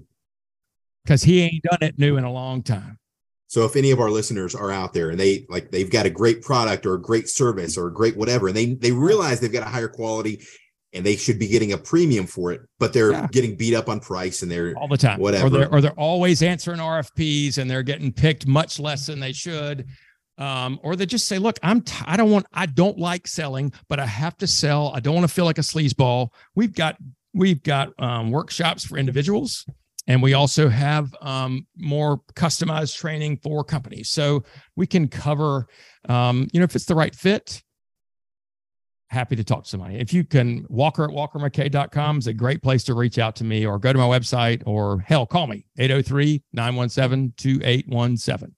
[1.05, 2.97] because he ain't done it new in a long time
[3.49, 6.11] So if any of our listeners are out there and they like they've got a
[6.11, 9.53] great product or a great service or a great whatever, and they they realize they've
[9.53, 10.45] got a higher quality
[10.93, 13.27] and they should be getting a premium for it, but they're Yeah.
[13.31, 15.21] getting beat up on price and they're all the time.
[15.21, 15.47] Whatever.
[15.47, 19.33] or they're, or they're always answering rfps and they're getting picked much less than they
[19.33, 19.87] should.
[20.39, 23.73] Um, or they just say look i'm t- i don't want i don't like selling
[23.89, 24.93] but i have to sell.
[24.95, 26.29] I don't want to feel like a sleazeball.
[26.55, 26.97] We've got
[27.33, 29.65] we've got um, workshops for individuals
[30.07, 34.45] and we also have um, more customized training for companies so
[34.77, 35.67] we can cover
[36.09, 37.63] um, you know if it's the right fit
[39.09, 42.83] happy to talk to somebody if you can walker at walkermckay.com is a great place
[42.83, 48.53] to reach out to me or go to my website or hell call me 803-917-2817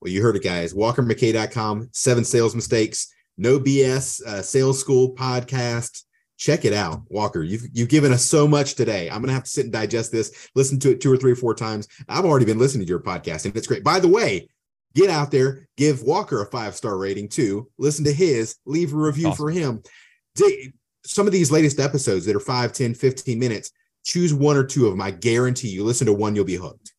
[0.00, 0.74] well, you heard it, guys.
[0.74, 6.04] WalkerMcKay.com, seven sales mistakes, no BS uh, sales school podcast.
[6.38, 7.42] Check it out, Walker.
[7.42, 9.10] You've you've given us so much today.
[9.10, 11.36] I'm gonna have to sit and digest this, listen to it two or three or
[11.36, 11.88] four times.
[12.08, 13.82] I've already been listening to your podcast, and it's great.
[13.82, 14.48] By the way,
[14.94, 17.68] get out there, give Walker a five star rating too.
[17.76, 19.36] Listen to his, leave a review Awesome.
[19.46, 19.82] for him.
[20.36, 20.74] Dig,
[21.04, 23.72] some of these latest episodes that are 5, 10, 15 minutes,
[24.04, 25.00] choose one or two of them.
[25.00, 26.92] I guarantee you, listen to one, you'll be hooked.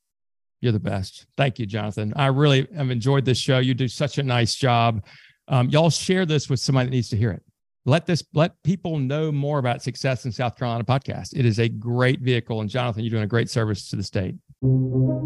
[0.59, 1.27] You're the best.
[1.37, 2.11] Thank you, Jonathan.
[2.17, 3.59] I really have enjoyed this show.
[3.59, 5.05] You do such a nice job.
[5.47, 7.41] Um, y'all share this with somebody that needs to hear it.
[7.85, 11.29] Let this let people know more about Success in South Carolina podcast.
[11.33, 14.35] It is a great vehicle, and Jonathan, you're doing a great service to the state.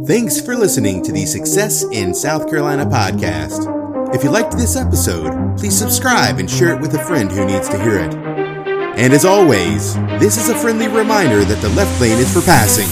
[0.06, 4.16] Thanks for listening to the Success in South Carolina podcast.
[4.16, 7.68] If you liked this episode, please subscribe and share it with a friend who needs
[7.70, 8.14] to hear it.
[8.14, 12.88] And as always, this is a friendly reminder that the left lane is for passing.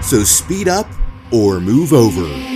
[0.00, 0.86] So speed up
[1.32, 2.55] or move over.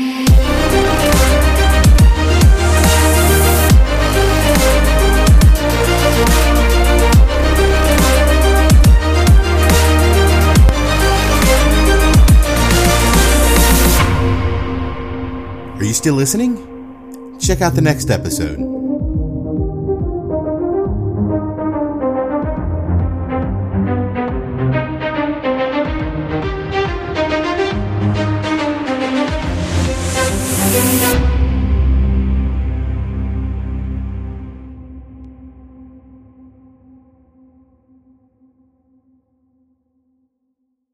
[15.80, 17.38] Are you still listening?
[17.40, 18.79] Check out the next episode.